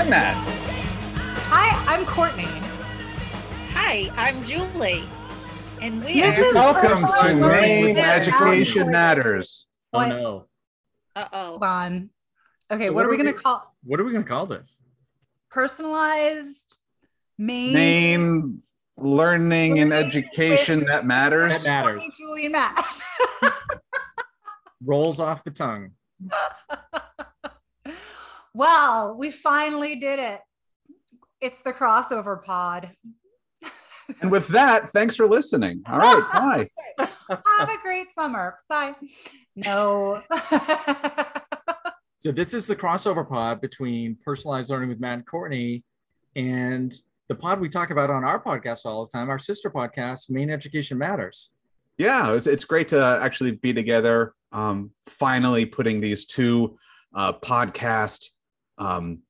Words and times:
Hi, 0.00 0.04
I'm 0.04 0.10
Matt. 0.10 0.34
Hi, 1.50 1.94
I'm 1.94 2.06
Courtney. 2.06 2.48
Hi, 3.74 4.10
I'm 4.16 4.42
Julie. 4.44 5.04
And 5.82 6.02
we 6.02 6.22
This 6.22 6.38
are. 6.38 6.40
is 6.40 6.54
Welcome 6.54 7.02
personalized 7.02 7.36
to 7.36 7.46
learning 7.46 7.84
Maine 7.84 7.98
Education 7.98 8.90
Matt. 8.90 9.18
Matters. 9.18 9.66
Oh 9.92 10.06
no. 10.06 10.46
Uh 11.14 11.24
Hold 11.30 11.62
oh. 11.62 11.66
on. 11.66 12.08
Okay, 12.70 12.86
So 12.86 12.92
what, 12.94 13.04
are 13.04 13.10
we 13.10 13.18
going 13.18 13.26
to 13.26 13.34
call 13.34 13.74
What 13.84 14.00
are 14.00 14.04
we 14.04 14.12
gonna 14.12 14.24
call 14.24 14.46
this? 14.46 14.82
personalized 15.50 16.78
main 17.36 17.74
Maine 17.74 18.62
learning 18.96 19.80
and 19.80 19.92
education 19.92 20.86
that 20.86 21.04
matters. 21.04 21.62
That 21.62 21.84
matters. 21.84 21.96
Courtney, 21.96 22.10
Julie, 22.16 22.44
and 22.46 22.52
Matt. 22.52 23.00
Rolls 24.82 25.20
off 25.20 25.44
the 25.44 25.50
tongue. 25.50 25.90
well, 28.54 29.16
we 29.16 29.30
finally 29.30 29.96
did 29.96 30.18
it. 30.18 30.40
It's 31.40 31.60
the 31.60 31.72
crossover 31.72 32.42
pod. 32.42 32.90
And 34.20 34.30
with 34.30 34.48
that, 34.48 34.90
thanks 34.90 35.14
for 35.14 35.26
listening. 35.26 35.82
All 35.88 35.98
right, 35.98 36.68
bye. 36.98 37.06
Have 37.28 37.70
a 37.70 37.78
great 37.82 38.12
summer. 38.12 38.58
Bye. 38.68 38.94
No. 39.54 40.22
So 42.20 42.30
this 42.30 42.52
is 42.52 42.66
the 42.66 42.76
crossover 42.76 43.26
pod 43.26 43.62
between 43.62 44.14
personalized 44.22 44.68
learning 44.68 44.90
with 44.90 45.00
Matt 45.00 45.14
and 45.14 45.26
Courtney 45.26 45.84
and 46.36 46.92
the 47.30 47.34
pod 47.34 47.60
we 47.60 47.70
talk 47.70 47.88
about 47.88 48.10
on 48.10 48.24
our 48.24 48.38
podcast 48.38 48.84
all 48.84 49.06
the 49.06 49.10
time, 49.10 49.30
our 49.30 49.38
sister 49.38 49.70
podcast, 49.70 50.28
Maine 50.28 50.50
Education 50.50 50.98
Matters. 50.98 51.52
Yeah, 51.96 52.34
it's, 52.34 52.46
it's 52.46 52.66
great 52.66 52.88
to 52.88 53.18
actually 53.22 53.52
be 53.52 53.72
together. 53.72 54.34
Um, 54.52 54.90
finally, 55.06 55.64
putting 55.64 55.98
these 55.98 56.26
two 56.26 56.76
uh, 57.14 57.32
podcast 57.32 58.28
um, 58.80 59.22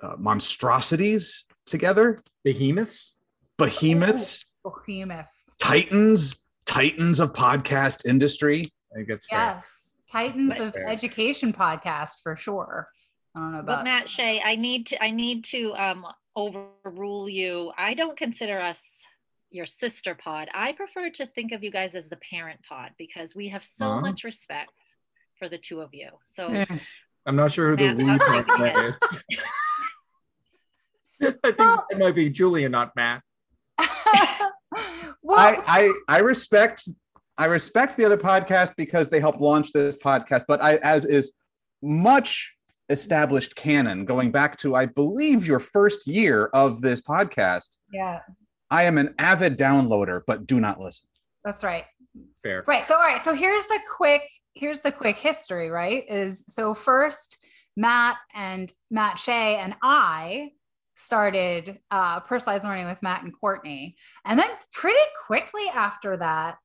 uh, 0.00 0.16
monstrosities 0.18 1.44
together 1.66 2.22
Behemoths. 2.44 3.16
behemoths, 3.58 4.44
Behemoth. 4.86 5.26
titans, 5.60 6.42
titans 6.66 7.20
of 7.20 7.32
podcast 7.32 8.06
industry. 8.06 8.72
I 8.92 8.96
think 8.96 9.08
that's 9.08 9.26
fair. 9.26 9.38
Yes. 9.38 9.94
Titans 10.10 10.58
But- 10.58 10.68
of 10.68 10.76
Education 10.76 11.52
podcast 11.52 12.22
for 12.22 12.36
sure. 12.36 12.88
I 13.34 13.40
don't 13.40 13.52
know 13.52 13.58
about 13.60 13.78
But 13.78 13.84
Matt 13.84 14.08
Shea, 14.08 14.40
I 14.42 14.56
need 14.56 14.86
to 14.88 15.02
I 15.02 15.10
need 15.10 15.44
to 15.46 15.74
um 15.74 16.04
overrule 16.36 17.28
you. 17.28 17.72
I 17.78 17.94
don't 17.94 18.16
consider 18.16 18.60
us 18.60 18.82
your 19.50 19.66
sister 19.66 20.14
pod. 20.14 20.48
I 20.54 20.72
prefer 20.72 21.10
to 21.10 21.26
think 21.26 21.52
of 21.52 21.62
you 21.62 21.70
guys 21.70 21.94
as 21.94 22.08
the 22.08 22.18
parent 22.30 22.60
pod 22.68 22.90
because 22.98 23.34
we 23.34 23.48
have 23.48 23.64
so 23.64 23.92
Huh? 23.94 24.00
much 24.00 24.24
respect 24.24 24.70
for 25.38 25.48
the 25.48 25.58
two 25.58 25.80
of 25.80 25.90
you. 25.94 26.10
So 26.28 26.48
Eh, 26.48 26.66
I'm 27.26 27.36
not 27.36 27.52
sure 27.52 27.70
who 27.70 27.76
the 27.76 27.84
Matt, 27.84 27.96
we 27.98 28.10
I'm 28.10 28.18
part 28.18 28.46
thinking 28.46 28.64
that 28.64 28.84
is. 28.84 28.96
I 31.44 31.52
think 31.52 31.58
Well- 31.58 31.86
it 31.90 31.98
might 31.98 32.14
be 32.14 32.30
Julia, 32.30 32.68
not 32.68 32.94
Matt. 32.96 33.22
well, 35.22 35.38
I, 35.38 35.56
I 35.66 35.92
I 36.08 36.18
respect 36.20 36.88
I 37.38 37.46
respect 37.46 37.96
the 37.96 38.04
other 38.04 38.16
podcast 38.18 38.72
because 38.76 39.08
they 39.08 39.20
helped 39.20 39.40
launch 39.40 39.72
this 39.72 39.96
podcast, 39.96 40.44
but 40.48 40.62
I 40.62 40.76
as 40.76 41.04
is 41.04 41.32
much 41.82 42.56
established 42.88 43.54
canon 43.56 44.04
going 44.04 44.30
back 44.32 44.58
to 44.58 44.74
I 44.74 44.86
believe 44.86 45.46
your 45.46 45.58
first 45.60 46.06
year 46.06 46.50
of 46.52 46.80
this 46.80 47.00
podcast. 47.00 47.76
yeah, 47.92 48.20
I 48.70 48.84
am 48.84 48.98
an 48.98 49.14
avid 49.18 49.56
downloader, 49.58 50.22
but 50.26 50.46
do 50.46 50.60
not 50.60 50.80
listen. 50.80 51.06
that's 51.44 51.62
right. 51.64 51.84
Fair. 52.42 52.64
Right. 52.66 52.82
So 52.82 52.94
all 52.96 53.00
right. 53.00 53.22
So 53.22 53.34
here's 53.34 53.66
the 53.66 53.80
quick 53.96 54.22
here's 54.54 54.80
the 54.80 54.92
quick 54.92 55.16
history, 55.16 55.70
right? 55.70 56.04
Is 56.08 56.44
so 56.48 56.74
first 56.74 57.38
Matt 57.76 58.16
and 58.34 58.72
Matt 58.90 59.18
Shea 59.18 59.56
and 59.56 59.74
I 59.82 60.50
started 60.94 61.78
uh 61.90 62.20
personalized 62.20 62.64
learning 62.64 62.86
with 62.86 63.02
Matt 63.02 63.22
and 63.22 63.32
Courtney. 63.38 63.96
And 64.24 64.38
then 64.38 64.50
pretty 64.72 64.98
quickly 65.26 65.64
after 65.74 66.16
that, 66.18 66.58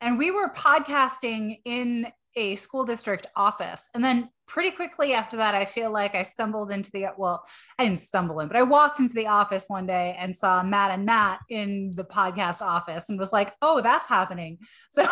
and 0.00 0.18
we 0.18 0.30
were 0.30 0.48
podcasting 0.48 1.58
in 1.64 2.08
a 2.36 2.54
school 2.56 2.84
district 2.84 3.26
office. 3.36 3.88
And 3.94 4.02
then 4.04 4.28
pretty 4.46 4.70
quickly 4.70 5.12
after 5.14 5.36
that, 5.38 5.54
I 5.54 5.64
feel 5.64 5.90
like 5.90 6.14
I 6.14 6.22
stumbled 6.22 6.70
into 6.70 6.90
the 6.92 7.06
well, 7.16 7.44
I 7.78 7.84
didn't 7.84 7.98
stumble 8.00 8.40
in, 8.40 8.48
but 8.48 8.56
I 8.56 8.62
walked 8.62 9.00
into 9.00 9.14
the 9.14 9.26
office 9.26 9.64
one 9.68 9.86
day 9.86 10.16
and 10.18 10.34
saw 10.34 10.62
Matt 10.62 10.90
and 10.90 11.04
Matt 11.04 11.40
in 11.48 11.90
the 11.94 12.04
podcast 12.04 12.62
office 12.62 13.08
and 13.08 13.18
was 13.18 13.32
like, 13.32 13.52
oh, 13.62 13.80
that's 13.80 14.08
happening. 14.08 14.58
So 14.90 15.02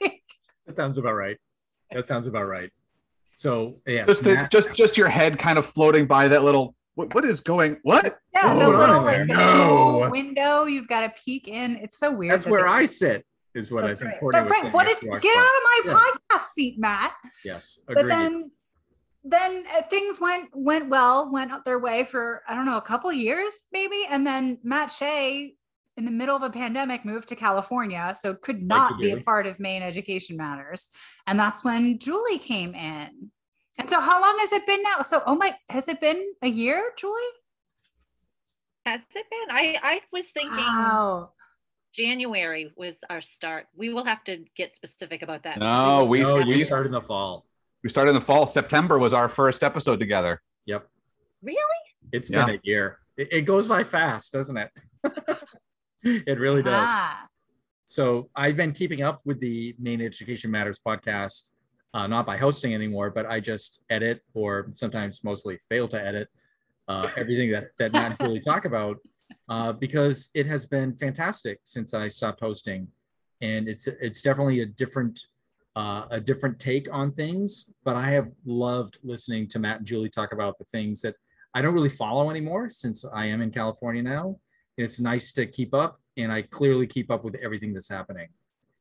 like, 0.00 0.22
That 0.66 0.76
sounds 0.76 0.98
about 0.98 1.12
right. 1.14 1.36
That 1.92 2.06
sounds 2.06 2.26
about 2.26 2.44
right. 2.46 2.70
So 3.34 3.76
yeah, 3.86 4.04
Just 4.06 4.24
the, 4.24 4.34
Matt- 4.34 4.50
just 4.50 4.74
just 4.74 4.96
your 4.98 5.08
head 5.08 5.38
kind 5.38 5.58
of 5.58 5.66
floating 5.66 6.06
by 6.06 6.28
that 6.28 6.42
little 6.44 6.74
what, 6.94 7.14
what 7.14 7.24
is 7.24 7.40
going 7.40 7.76
what? 7.82 8.18
yeah, 8.34 8.54
the 8.54 8.64
Oh, 8.64 8.70
little 8.70 9.02
like 9.02 9.26
the 9.28 9.34
No. 9.34 10.08
window 10.10 10.64
you've 10.64 10.88
got 10.88 11.00
to 11.00 11.22
peek 11.24 11.46
in. 11.48 11.76
It's 11.76 11.98
so 11.98 12.10
weird. 12.12 12.34
that's 12.34 12.44
that 12.44 12.50
where 12.50 12.62
they- 12.62 12.68
I 12.68 12.84
sit, 12.86 13.24
is 13.58 13.70
what 13.70 13.84
That's 13.84 14.00
I 14.00 14.04
think. 14.04 14.12
right. 14.12 14.20
Courtney 14.20 14.40
But 14.40 14.44
was 14.44 14.52
right, 14.52 14.62
saying 14.62 14.72
what 14.74 14.88
is 14.88 14.98
get 15.00 15.34
call. 15.34 15.42
out 15.42 15.56
of 15.58 15.62
my 15.64 15.80
Yeah. 15.84 15.94
podcast 16.38 16.46
seat, 16.54 16.78
Matt? 16.78 17.12
Yes, 17.44 17.78
agreed. 17.88 18.02
but 18.02 18.08
then 18.08 18.50
then 19.24 19.64
uh, 19.76 19.82
things 19.82 20.20
went 20.20 20.48
went 20.54 20.88
well 20.88 21.30
went 21.30 21.50
up 21.52 21.64
their 21.64 21.78
way 21.80 22.04
for 22.04 22.40
i 22.48 22.54
don't 22.54 22.64
know 22.64 22.76
a 22.76 22.80
couple 22.80 23.12
years 23.12 23.64
maybe 23.72 24.06
and 24.08 24.24
then 24.24 24.58
matt 24.62 24.92
shea 24.92 25.54
in 25.96 26.04
the 26.04 26.10
middle 26.10 26.36
of 26.36 26.42
a 26.44 26.48
pandemic 26.50 27.04
moved 27.04 27.28
to 27.28 27.34
california 27.34 28.14
so 28.18 28.32
could 28.32 28.62
not 28.62 28.92
you 28.92 28.98
be 29.16 29.20
a 29.20 29.24
part 29.24 29.44
of 29.46 29.58
maine 29.58 29.82
education 29.82 30.36
matters 30.36 30.88
and 31.26 31.36
that's 31.38 31.64
when 31.64 31.98
julie 31.98 32.38
came 32.38 32.74
in 32.76 33.30
and 33.76 33.90
so 33.90 34.00
how 34.00 34.20
long 34.20 34.38
has 34.38 34.52
it 34.52 34.64
been 34.68 34.82
now 34.84 35.02
so 35.02 35.20
oh 35.26 35.34
my 35.34 35.52
has 35.68 35.88
it 35.88 36.00
been 36.00 36.22
a 36.42 36.48
year 36.48 36.92
julie 36.96 37.20
has 38.86 39.00
it 39.14 39.26
been? 39.30 39.48
I 39.50 39.78
I 39.82 40.00
was 40.12 40.28
thinking 40.30 40.56
wow 40.56 41.32
January 42.02 42.72
was 42.76 42.98
our 43.10 43.20
start. 43.20 43.66
We 43.76 43.92
will 43.92 44.04
have 44.04 44.22
to 44.24 44.44
get 44.56 44.76
specific 44.76 45.22
about 45.22 45.42
that. 45.42 45.58
No, 45.58 46.04
we- 46.04 46.22
no, 46.22 46.36
we- 46.36 46.54
you 46.58 46.64
started 46.64 46.86
in 46.86 46.92
the 46.92 47.00
fall. 47.02 47.44
We 47.82 47.90
started 47.90 48.10
in 48.10 48.14
the 48.14 48.20
fall. 48.24 48.46
September 48.46 48.98
was 49.00 49.12
our 49.12 49.28
first 49.28 49.64
episode 49.64 49.98
together. 49.98 50.40
Yep, 50.66 50.88
really 51.42 51.56
it's 52.12 52.30
Yeah. 52.30 52.46
been 52.46 52.54
a 52.54 52.60
year. 52.62 52.98
It, 53.16 53.32
it 53.32 53.42
goes 53.42 53.66
by 53.66 53.82
fast, 53.84 54.32
doesn't 54.32 54.56
it? 54.56 54.70
it 56.02 56.38
really 56.38 56.62
does. 56.62 56.74
Ah, 56.86 57.26
So 57.84 58.30
I've 58.36 58.56
been 58.56 58.72
keeping 58.72 59.02
up 59.02 59.20
with 59.24 59.40
the 59.40 59.74
Maine 59.80 60.00
Education 60.00 60.50
Matters 60.52 60.80
podcast, 60.84 61.50
uh, 61.94 62.06
not 62.06 62.26
by 62.26 62.36
hosting 62.36 62.74
anymore, 62.74 63.10
but 63.10 63.26
I 63.26 63.40
just 63.40 63.82
edit 63.90 64.20
or 64.34 64.70
sometimes 64.76 65.24
mostly 65.24 65.58
fail 65.68 65.88
to 65.88 66.00
edit 66.00 66.28
uh, 66.86 67.06
everything 67.16 67.50
that, 67.52 67.70
that 67.78 67.92
Matt 67.92 68.10
and 68.12 68.18
Julie 68.20 68.40
talk 68.40 68.64
about 68.66 68.98
uh, 69.48 69.72
because 69.72 70.30
it 70.34 70.46
has 70.46 70.66
been 70.66 70.96
fantastic 70.96 71.60
since 71.64 71.94
I 71.94 72.08
stopped 72.08 72.40
hosting. 72.40 72.88
And 73.40 73.68
it's 73.68 73.86
it's 73.86 74.20
definitely 74.22 74.60
a 74.60 74.66
different 74.66 75.18
uh, 75.76 76.06
a 76.10 76.20
different 76.20 76.58
take 76.58 76.92
on 76.92 77.12
things, 77.12 77.70
but 77.84 77.94
I 77.94 78.10
have 78.10 78.28
loved 78.44 78.98
listening 79.04 79.46
to 79.48 79.60
Matt 79.60 79.78
and 79.78 79.86
Julie 79.86 80.10
talk 80.10 80.32
about 80.32 80.58
the 80.58 80.64
things 80.64 81.00
that 81.02 81.14
I 81.54 81.62
don't 81.62 81.72
really 81.72 81.88
follow 81.88 82.30
anymore 82.30 82.68
since 82.68 83.04
I 83.04 83.26
am 83.26 83.42
in 83.42 83.52
California 83.52 84.02
now. 84.02 84.40
And 84.76 84.84
it's 84.84 84.98
nice 84.98 85.32
to 85.34 85.46
keep 85.46 85.74
up, 85.74 86.00
and 86.16 86.32
I 86.32 86.42
clearly 86.42 86.86
keep 86.86 87.10
up 87.10 87.22
with 87.22 87.36
everything 87.36 87.72
that's 87.72 87.88
happening. 87.88 88.28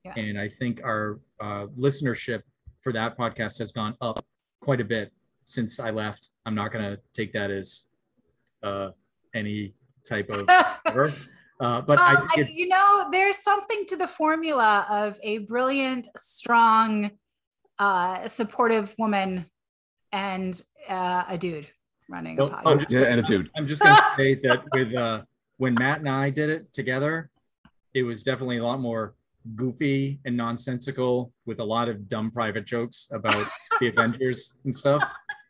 Yeah. 0.04 0.14
And 0.16 0.40
I 0.40 0.48
think 0.48 0.82
our 0.84 1.20
uh, 1.40 1.68
listenership 1.78 2.42
for 2.80 2.92
that 2.94 3.18
podcast 3.18 3.60
has 3.60 3.72
gone 3.72 3.96
up 4.02 4.26
quite 4.62 4.82
a 4.82 4.86
bit 4.86 5.12
since 5.46 5.80
I 5.80 5.92
left. 5.92 6.30
I'm 6.46 6.56
not 6.56 6.72
going 6.72 6.84
to 6.84 7.00
take 7.14 7.32
that 7.34 7.52
as 7.52 7.84
uh, 8.64 8.90
any 9.36 9.74
type 10.08 10.30
of 10.30 10.48
whatever. 10.84 11.14
Uh, 11.60 11.82
but 11.82 11.98
Um, 12.00 12.28
I- 12.36 12.42
it, 12.42 12.50
you 12.52 12.68
know, 12.68 13.10
there's 13.12 13.38
something 13.38 13.86
to 13.88 13.96
the 13.96 14.08
formula 14.08 14.86
of 14.90 15.20
a 15.24 15.40
brilliant, 15.40 16.08
strong, 16.16 17.12
uh, 17.80 18.28
supportive 18.28 18.94
woman 18.98 19.46
and 20.12 20.62
uh, 20.90 21.24
a 21.28 21.38
dude 21.38 21.68
running 22.10 22.38
Well, 22.38 22.48
a 22.48 22.52
podcast. 22.52 22.62
I'm 22.66 22.80
just- 22.80 22.92
Yeah, 22.92 23.02
and 23.04 23.20
a 23.20 23.24
dude. 23.24 23.50
I'm 23.56 23.68
just 23.68 23.82
gonna 23.82 24.02
say 24.18 24.36
that 24.36 24.64
with 24.74 24.96
uh 24.96 25.22
when 25.58 25.74
Matt 25.74 26.00
and 26.00 26.10
I 26.10 26.30
did 26.30 26.50
it 26.52 26.72
together, 26.72 27.30
it 27.96 28.04
was 28.04 28.22
definitely 28.24 28.58
a 28.58 28.64
lot 28.64 28.80
more 28.80 29.16
goofy 29.56 30.20
and 30.26 30.38
nonsensical 30.38 31.34
with 31.48 31.60
a 31.60 31.64
lot 31.64 31.90
of 31.90 32.08
dumb 32.08 32.30
private 32.30 32.66
jokes 32.66 33.08
about 33.12 33.48
the 33.80 33.88
Avengers 33.92 34.54
and 34.66 34.76
stuff. 34.76 35.04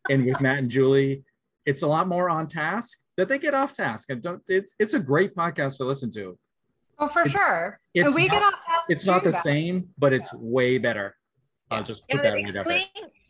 And 0.09 0.25
with 0.25 0.39
Matt 0.39 0.59
and 0.59 0.69
Julie, 0.69 1.24
it's 1.65 1.81
a 1.81 1.88
lot 1.88 2.07
more 2.07 2.30
on 2.30 2.48
task 2.48 2.98
that 3.17 3.27
they 3.29 3.37
get 3.39 3.53
off 3.53 3.73
task. 3.73 4.09
And 4.09 4.21
don't 4.21 4.41
it's 4.47 4.75
it's 4.79 4.93
a 4.93 4.99
great 4.99 5.35
podcast 5.35 5.77
to 5.77 5.83
listen 5.85 6.11
to. 6.13 6.37
oh, 6.99 7.07
for 7.07 7.23
it- 7.23 7.31
sure. 7.31 7.79
it's 7.93 8.05
and 8.07 8.15
we 8.15 8.27
not- 8.27 8.33
get 8.33 8.43
off 8.43 8.65
task. 8.65 8.83
It's 8.89 9.05
not 9.05 9.23
the 9.23 9.31
same, 9.31 9.89
but 9.97 10.13
it's 10.13 10.33
way 10.33 10.77
better. 10.77 11.15
Yeah. 11.71 11.77
I'll 11.77 11.83
just 11.83 12.03
Yeah, 12.07 12.15
put 12.17 12.23
that 12.23 12.33
right 12.33 12.45
explain 12.47 12.85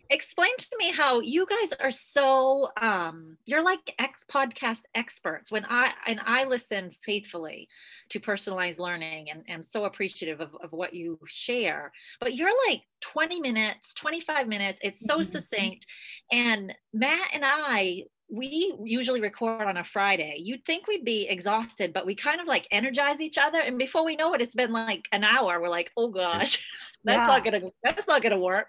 explain 0.10 0.52
to 0.58 0.68
me 0.80 0.94
how 0.94 1.20
you 1.20 1.46
guys 1.46 1.74
are 1.82 1.92
so 1.92 2.70
um 2.80 3.36
you're 3.46 3.62
like 3.62 3.94
ex 4.00 4.24
podcast 4.32 4.80
experts 4.96 5.52
when 5.52 5.66
i 5.66 5.92
and 6.06 6.22
i 6.26 6.46
listen 6.46 6.92
faithfully 7.04 7.68
to 8.08 8.18
personalized 8.18 8.80
learning 8.80 9.30
and 9.30 9.44
am 9.50 9.62
so 9.62 9.84
appreciative 9.84 10.40
of, 10.40 10.56
of 10.64 10.72
what 10.72 10.94
you 10.94 11.20
share 11.28 11.92
but 12.22 12.34
you're 12.36 12.54
like 12.70 12.84
20 13.02 13.42
minutes 13.42 13.94
25 13.96 14.48
minutes 14.48 14.80
it's 14.82 15.02
so 15.06 15.20
Mhm. 15.20 15.26
succinct 15.26 15.86
and 16.32 16.74
matt 16.94 17.28
and 17.34 17.44
i 17.46 18.04
we 18.30 18.76
usually 18.84 19.22
record 19.22 19.68
on 19.68 19.78
a 19.78 19.84
Friday. 19.86 20.38
You'd 20.40 20.66
think 20.66 20.88
we'd 20.88 21.06
be 21.06 21.28
exhausted, 21.30 21.94
but 21.94 22.06
we 22.06 22.14
kind 22.14 22.42
of 22.42 22.48
like 22.48 22.68
energize 22.72 23.22
each 23.22 23.38
other. 23.38 23.60
And 23.60 23.78
before 23.78 24.04
we 24.04 24.16
know 24.16 24.34
it, 24.34 24.42
it's 24.42 24.56
been 24.56 24.74
like 24.74 25.06
an 25.12 25.24
hour. 25.24 25.62
We're 25.62 25.70
like, 25.70 25.92
oh 25.96 26.10
gosh, 26.10 26.58
that's 27.06 27.18
Yeah. 27.18 27.28
not 27.28 27.44
gonna 27.46 27.62
that's 27.84 28.08
not 28.08 28.22
gonna 28.22 28.40
work. 28.40 28.68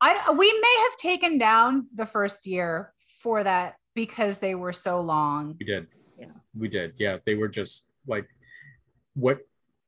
I 0.00 0.32
we 0.32 0.50
may 0.50 0.82
have 0.84 0.96
taken 0.96 1.38
down 1.38 1.88
the 1.94 2.06
first 2.06 2.46
year 2.46 2.92
for 3.22 3.44
that 3.44 3.74
because 3.94 4.38
they 4.38 4.54
were 4.54 4.72
so 4.72 5.00
long. 5.00 5.56
We 5.58 5.66
did. 5.66 5.86
Yeah. 6.18 6.26
We 6.56 6.68
did. 6.68 6.94
Yeah. 6.98 7.18
They 7.26 7.34
were 7.34 7.48
just 7.48 7.88
like 8.06 8.26
what 9.14 9.40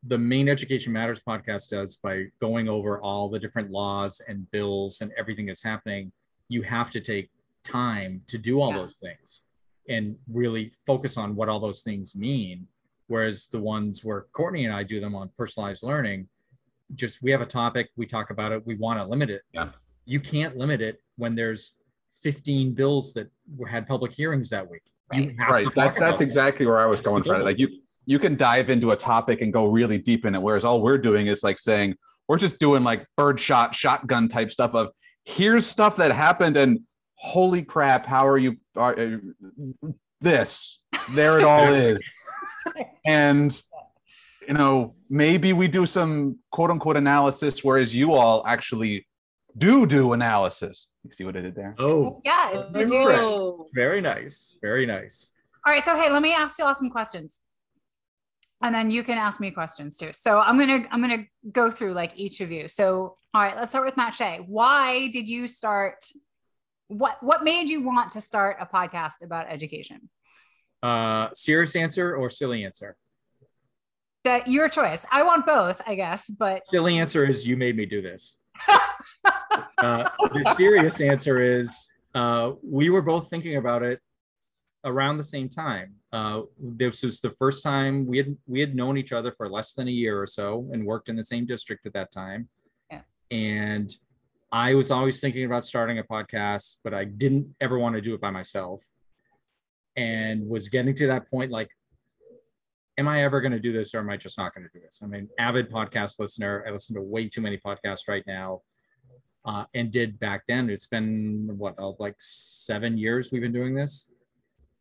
the 0.07 0.19
Maine 0.19 0.49
Education 0.49 0.93
Matters 0.93 1.21
podcast 1.27 1.71
does 1.71 1.97
by 1.97 2.27
going 2.41 2.69
over 2.69 3.01
all 3.01 3.29
the 3.29 3.39
different 3.39 3.71
laws 3.71 4.21
and 4.29 4.51
bills 4.51 5.01
and 5.01 5.13
everything 5.17 5.47
that's 5.47 5.63
happening. 5.63 6.13
You 6.49 6.63
have 6.63 6.91
to 6.93 7.01
take 7.01 7.31
time 7.65 8.23
to 8.29 8.39
do 8.39 8.61
all 8.61 8.71
Yeah. 8.73 8.79
those 8.79 8.97
things 8.99 9.43
and 9.89 10.17
really 10.31 10.73
focus 10.87 11.17
on 11.17 11.35
what 11.35 11.49
all 11.49 11.61
those 11.61 11.83
things 11.83 12.15
mean. 12.15 12.67
Whereas 13.07 13.47
the 13.49 13.59
ones 13.59 14.05
where 14.05 14.27
Courtney 14.33 14.65
and 14.67 14.75
I 14.75 14.83
do 14.83 15.01
them 15.01 15.15
on 15.15 15.31
personalized 15.37 15.83
learning, 15.83 16.29
just 16.95 17.23
we 17.23 17.31
have 17.31 17.41
a 17.41 17.47
topic, 17.47 17.91
we 17.97 18.07
talk 18.07 18.31
about 18.31 18.53
it, 18.53 18.67
we 18.67 18.75
want 18.75 18.99
to 19.01 19.05
limit 19.05 19.31
it. 19.31 19.43
Yeah. 19.53 19.71
You 20.05 20.21
can't 20.21 20.57
limit 20.57 20.81
it 20.81 21.01
when 21.17 21.35
there's 21.35 21.75
15 22.23 22.73
bills 22.75 23.13
that 23.15 23.31
were, 23.57 23.67
had 23.67 23.87
public 23.87 24.13
hearings 24.13 24.51
that 24.51 24.69
week. 24.69 24.83
You 25.13 25.21
Right. 25.29 25.37
have 25.41 25.51
right 25.51 25.65
to 25.65 25.71
that's 25.75 25.95
talk 25.97 26.01
that's 26.05 26.21
it. 26.21 26.25
exactly 26.25 26.67
where 26.67 26.79
i 26.79 26.85
was 26.85 27.01
going 27.01 27.23
for 27.23 27.35
it 27.37 27.43
like 27.43 27.59
you 27.59 27.69
you 28.05 28.19
can 28.19 28.37
dive 28.37 28.69
into 28.69 28.91
a 28.91 28.97
topic 28.97 29.41
and 29.41 29.51
go 29.51 29.65
really 29.65 29.97
deep 29.99 30.27
in 30.27 30.35
it 30.35 30.43
whereas 30.43 30.67
all 30.67 30.83
we're 30.83 30.99
doing 30.99 31.29
is 31.29 31.43
like 31.43 31.59
saying 31.59 31.95
we're 32.29 32.37
just 32.37 32.59
doing 32.59 32.83
like 32.85 33.07
birdshot 33.17 33.75
shotgun 33.75 34.29
type 34.29 34.53
stuff 34.53 34.75
of 34.75 34.89
here's 35.25 35.65
stuff 35.65 35.97
that 35.97 36.13
happened 36.13 36.59
and 36.59 36.81
holy 37.20 37.62
crap 37.62 38.06
how 38.06 38.26
are 38.26 38.38
you 38.38 38.56
are, 38.76 38.99
uh, 38.99 39.17
this 40.20 40.81
there 41.15 41.38
it 41.38 41.44
all 41.44 41.73
is 41.73 41.99
and 43.06 43.62
you 44.47 44.55
know 44.55 44.94
maybe 45.11 45.53
we 45.53 45.67
do 45.69 45.85
some 45.85 46.38
quote 46.53 46.70
unquote 46.70 46.97
analysis 46.97 47.62
whereas 47.65 47.94
you 47.94 48.15
all 48.15 48.47
actually 48.47 49.06
do 49.59 49.85
do 49.87 50.12
analysis 50.12 50.93
you 51.05 51.11
see 51.12 51.25
what 51.25 51.37
i 51.37 51.41
did 51.41 51.55
there 51.56 51.75
Oh, 51.79 52.20
Yeah, 52.25 52.50
it's 52.53 52.69
the 52.69 52.87
very 52.87 52.88
do. 52.88 53.05
nice. 53.06 53.71
Very 53.75 54.00
nice. 54.00 54.59
Very 54.62 54.87
nice. 54.87 55.32
All 55.67 55.73
right, 55.73 55.85
so 55.85 55.97
hey, 55.97 56.11
let 56.11 56.23
me 56.23 56.32
ask 56.32 56.59
you 56.59 56.64
all 56.64 56.75
some 56.75 56.91
questions. 56.91 57.41
And 58.62 58.75
then 58.75 58.91
you 58.91 59.03
can 59.05 59.19
ask 59.19 59.41
me 59.41 59.50
questions 59.50 59.97
too. 59.97 60.11
So 60.12 60.41
I'm 60.41 60.59
gonna 60.59 60.85
I'm 60.91 61.00
gonna 61.00 61.25
go 61.53 61.71
through 61.71 61.93
like 61.94 62.12
each 62.17 62.41
of 62.41 62.50
you. 62.50 62.67
So 62.69 63.17
all 63.35 63.43
right, 63.43 63.56
let's 63.56 63.71
start 63.71 63.85
with 63.87 63.97
Matt 63.97 64.14
Shea. 64.14 64.38
Why 64.47 65.09
did 65.09 65.29
you 65.29 65.47
start? 65.49 66.05
What 66.88 67.23
what 67.23 67.44
made 67.44 67.69
you 67.69 67.82
want 67.82 68.12
to 68.12 68.20
start 68.20 68.56
a 68.61 68.67
podcast 68.67 69.23
about 69.23 69.46
education? 69.49 70.08
Uh, 70.82 71.29
serious 71.35 71.76
answer 71.76 72.14
or 72.14 72.31
silly 72.31 72.64
answer? 72.64 72.96
That 74.25 74.49
your 74.49 74.69
choice. 74.69 75.06
I 75.11 75.23
want 75.23 75.46
both, 75.46 75.81
I 75.87 75.94
guess, 75.94 76.29
but 76.29 76.67
Silly 76.67 76.99
answer 76.99 77.25
is 77.25 77.46
you 77.46 77.56
made 77.56 77.76
me 77.76 77.87
do 77.87 78.02
this. 78.02 78.38
Uh, 79.79 80.08
the 80.32 80.55
serious 80.56 81.00
answer 81.00 81.40
is 81.40 81.90
uh, 82.14 82.52
we 82.62 82.90
were 82.90 83.02
both 83.02 83.31
thinking 83.31 83.56
about 83.56 83.82
it 83.82 84.00
around 84.85 85.17
the 85.17 85.25
same 85.25 85.49
time. 85.49 85.94
Uh, 86.12 86.43
this 86.58 87.02
was 87.02 87.20
the 87.20 87.31
first 87.31 87.62
time 87.62 88.06
we 88.06 88.19
had 88.19 88.37
we 88.46 88.61
had 88.61 88.75
known 88.75 88.96
each 88.96 89.12
other 89.12 89.32
for 89.37 89.49
less 89.49 89.75
than 89.75 89.87
a 89.87 89.90
year 89.90 90.20
or 90.20 90.26
so 90.26 90.69
and 90.73 90.85
worked 90.85 91.08
in 91.08 91.17
the 91.17 91.25
same 91.25 91.46
district 91.46 91.87
at 91.87 91.93
that 91.93 92.11
time. 92.11 92.49
Yeah. 92.90 93.02
And 93.31 93.94
I 94.50 94.75
was 94.75 94.91
always 94.91 95.21
thinking 95.21 95.45
about 95.45 95.65
starting 95.65 95.99
a 95.99 96.05
podcast, 96.05 96.79
but 96.83 96.95
I 96.95 97.05
didn't 97.05 97.55
ever 97.61 97.79
want 97.79 97.97
to 97.97 98.00
do 98.00 98.15
it 98.15 98.21
by 98.21 98.31
myself. 98.31 98.83
And 99.97 100.49
was 100.49 100.69
getting 100.69 100.95
to 100.95 101.06
that 101.09 101.31
point 101.31 101.50
like, 101.50 101.69
am 102.97 103.09
I 103.09 103.25
ever 103.25 103.41
going 103.41 103.53
to 103.53 103.59
do 103.59 103.73
this 103.73 103.95
or 103.95 103.99
am 103.99 104.11
I 104.11 104.17
just 104.17 104.39
not 104.39 104.55
going 104.55 104.65
to 104.67 104.71
do 104.73 104.81
this? 104.83 105.00
I'm 105.03 105.12
an 105.12 105.29
avid 105.39 105.71
podcast 105.71 106.19
listener. 106.19 106.65
I 106.67 106.71
listen 106.71 106.95
to 106.97 107.03
way 107.03 107.29
too 107.29 107.41
many 107.41 107.59
podcasts 107.59 108.09
right 108.09 108.25
now 108.27 108.62
uh, 109.45 109.65
and 109.75 109.91
did 109.91 110.19
back 110.19 110.45
then. 110.49 110.71
It's 110.71 110.87
been 110.87 111.50
what, 111.56 111.75
uh, 111.79 111.93
like 111.99 112.17
seven 112.19 112.97
years 112.97 113.31
we've 113.31 113.43
been 113.43 113.53
doing 113.53 113.75
this. 113.75 114.11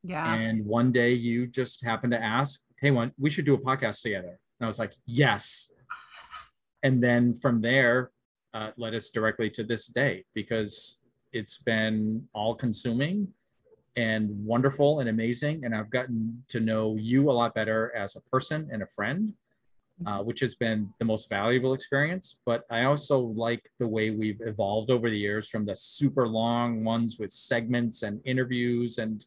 yeah. 0.03 0.33
And 0.33 0.65
one 0.65 0.91
day 0.91 1.13
you 1.13 1.47
just 1.47 1.83
happened 1.83 2.11
to 2.11 2.23
ask, 2.23 2.61
Hey, 2.79 2.91
one, 2.91 3.11
we 3.17 3.29
should 3.29 3.45
do 3.45 3.55
a 3.55 3.59
podcast 3.59 4.01
together. 4.01 4.39
And 4.59 4.65
I 4.65 4.67
was 4.67 4.79
like, 4.79 4.93
Yes. 5.05 5.71
And 6.83 7.03
then 7.03 7.35
from 7.35 7.61
there, 7.61 8.11
uh, 8.57 8.71
led 8.75 8.95
us 8.95 9.09
directly 9.09 9.49
to 9.51 9.63
this 9.63 9.85
day 9.85 10.25
because 10.33 10.97
it's 11.31 11.59
been 11.59 12.27
all 12.33 12.55
consuming 12.55 13.27
and 13.95 14.29
wonderful 14.43 14.99
and 14.99 15.09
amazing. 15.09 15.63
And 15.63 15.75
I've 15.75 15.91
gotten 15.91 16.43
to 16.49 16.59
know 16.59 16.95
you 16.95 17.29
a 17.29 17.33
lot 17.33 17.53
better 17.53 17.93
as 17.95 18.15
a 18.15 18.21
person 18.21 18.67
and 18.71 18.81
a 18.81 18.87
friend, 18.87 19.33
uh, 20.07 20.19
which 20.19 20.39
has 20.39 20.55
been 20.55 20.91
the 20.97 21.05
most 21.05 21.29
valuable 21.29 21.73
experience. 21.73 22.37
But 22.45 22.63
I 22.71 22.85
also 22.85 23.19
like 23.19 23.69
the 23.77 23.87
way 23.87 24.09
we've 24.09 24.41
evolved 24.41 24.89
over 24.89 25.07
the 25.07 25.17
years 25.17 25.47
from 25.49 25.65
the 25.65 25.75
super 25.75 26.27
long 26.27 26.83
ones 26.83 27.17
with 27.19 27.29
segments 27.29 28.01
and 28.01 28.21
interviews 28.25 28.97
and 28.97 29.23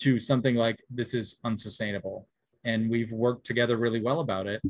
to 0.00 0.18
something 0.18 0.56
like 0.56 0.82
this 0.90 1.14
is 1.14 1.38
unsustainable. 1.44 2.26
And 2.64 2.90
we've 2.90 3.12
worked 3.12 3.46
together 3.46 3.76
really 3.76 4.00
well 4.00 4.18
about 4.18 4.48
it. 4.48 4.60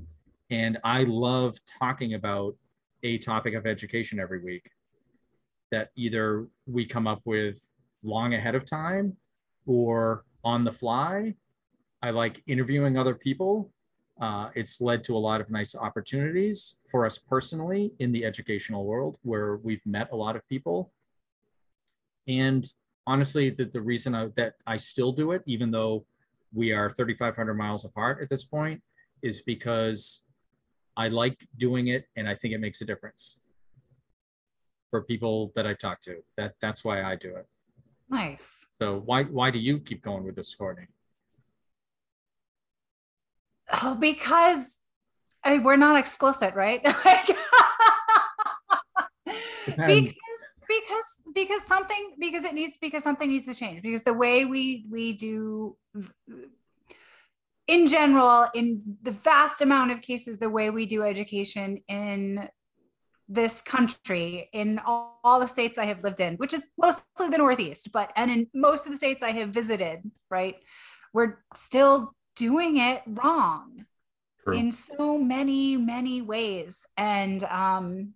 And 0.51 0.79
I 0.85 1.05
love 1.05 1.59
talking 1.81 2.13
about 2.13 2.55
a 3.03 3.19
topic 3.19 3.55
of 3.55 3.67
education 3.67 4.19
every 4.19 4.43
week 4.43 4.71
that 5.71 5.91
either 5.97 6.49
we 6.67 6.85
come 6.87 7.07
up 7.07 7.21
with 7.25 7.71
long 8.03 8.35
ahead 8.35 8.55
of 8.55 8.65
time 8.65 9.17
or 9.67 10.25
on 10.45 10.65
the 10.65 10.73
fly. 10.73 11.35
I 12.03 12.11
like 12.11 12.43
interviewing 12.47 12.97
other 12.97 13.15
people. 13.15 13.71
Uh, 14.21 14.49
it's 14.55 14.81
led 14.81 15.05
to 15.05 15.17
a 15.17 15.19
lot 15.19 15.41
of 15.41 15.51
nice 15.51 15.77
opportunities 15.77 16.77
for 16.91 17.07
us 17.07 17.19
personally 17.19 17.93
in 17.99 18.11
the 18.11 18.25
educational 18.25 18.85
world 18.85 19.17
where 19.23 19.57
we've 19.57 19.85
met 19.85 20.11
a 20.13 20.17
lot 20.17 20.37
of 20.37 20.49
people. 20.49 20.93
And 22.27 22.71
honestly, 23.07 23.51
that 23.51 23.73
the 23.73 23.81
reason 23.81 24.15
I, 24.15 24.29
that 24.37 24.55
I 24.67 24.77
still 24.77 25.13
do 25.13 25.33
it, 25.33 25.43
even 25.47 25.71
though 25.71 26.05
we 26.53 26.73
are 26.73 26.91
3,500 26.91 27.55
miles 27.55 27.85
apart 27.85 28.21
at 28.23 28.29
this 28.29 28.45
point, 28.45 28.83
is 29.23 29.41
because 29.41 30.23
I 30.99 31.07
like 31.09 31.39
doing 31.57 31.89
it 31.89 32.07
and 32.17 32.29
I 32.29 32.35
think 32.35 32.53
it 32.53 32.59
makes 32.59 32.81
a 32.81 32.85
difference 32.85 33.39
for 34.91 35.03
people 35.03 35.53
that 35.55 35.65
I 35.65 35.75
talk 35.75 36.01
to. 36.03 36.17
That 36.37 36.55
that's 36.61 36.85
why 36.85 37.05
I 37.05 37.15
do 37.15 37.37
it. 37.37 37.47
Nice. 38.11 38.67
So 38.81 39.03
why 39.05 39.23
why 39.23 39.53
do 39.53 39.61
you 39.61 39.79
keep 39.79 40.03
going 40.03 40.25
with 40.25 40.35
this, 40.35 40.53
Courtney? 40.55 40.89
Oh, 43.83 43.95
because 43.95 44.79
I, 45.45 45.53
mean, 45.53 45.63
we're 45.63 45.77
not 45.77 45.99
explicit, 45.99 46.55
right? 46.55 46.85
Because 49.87 50.15
because 50.67 51.09
because 51.35 51.63
something 51.63 52.15
because 52.19 52.45
it 52.45 52.55
needs 52.55 52.79
because 52.79 53.05
something 53.05 53.29
needs 53.29 53.47
to 53.47 53.55
change 53.55 53.83
because 53.83 54.03
the 54.03 54.13
way 54.13 54.47
we 54.47 54.87
we 54.91 55.13
do 55.13 55.77
in 57.69 57.87
general 57.87 58.49
in 58.55 58.83
the 59.03 59.13
vast 59.13 59.61
amount 59.61 59.93
of 59.93 60.03
cases 60.03 60.39
the 60.39 60.51
way 60.51 60.71
we 60.71 60.87
do 60.87 61.03
education 61.03 61.79
in 61.87 62.49
this 63.29 63.61
country 63.61 64.49
in 64.55 64.81
all, 64.81 65.21
all 65.23 65.39
the 65.39 65.47
states 65.47 65.79
i 65.79 65.85
have 65.85 66.03
lived 66.03 66.19
in 66.19 66.35
which 66.37 66.55
is 66.55 66.65
mostly 66.79 67.29
the 67.31 67.39
northeast 67.39 67.93
but 67.93 68.11
and 68.17 68.31
in 68.31 68.47
most 68.55 68.87
of 68.87 68.93
the 68.93 68.99
states 68.99 69.23
i 69.23 69.31
have 69.31 69.51
visited 69.51 70.01
right 70.31 70.57
we're 71.13 71.39
still 71.55 72.15
doing 72.35 72.79
it 72.79 73.03
wrong 73.07 73.85
True. 74.45 74.55
in 74.55 74.73
so 74.73 75.19
many 75.19 75.77
many 75.77 76.23
ways 76.23 76.87
and 76.97 77.45
um 77.45 78.15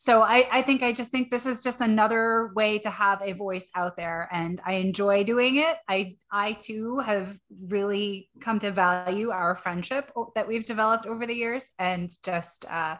so 0.00 0.22
I, 0.22 0.48
I 0.52 0.62
think 0.62 0.82
i 0.82 0.92
just 0.92 1.10
think 1.10 1.30
this 1.30 1.44
is 1.44 1.62
just 1.62 1.80
another 1.80 2.52
way 2.54 2.78
to 2.78 2.90
have 2.90 3.20
a 3.20 3.32
voice 3.32 3.68
out 3.74 3.96
there 3.96 4.28
and 4.32 4.60
i 4.64 4.74
enjoy 4.74 5.24
doing 5.24 5.56
it. 5.56 5.76
I 5.88 6.16
i 6.30 6.52
too 6.52 7.00
have 7.00 7.38
really 7.66 8.30
come 8.40 8.60
to 8.60 8.70
value 8.70 9.30
our 9.30 9.56
friendship 9.56 10.10
that 10.34 10.48
we've 10.48 10.64
developed 10.64 11.06
over 11.06 11.26
the 11.26 11.34
years 11.34 11.70
and 11.78 12.10
just 12.24 12.64
uh 12.66 12.96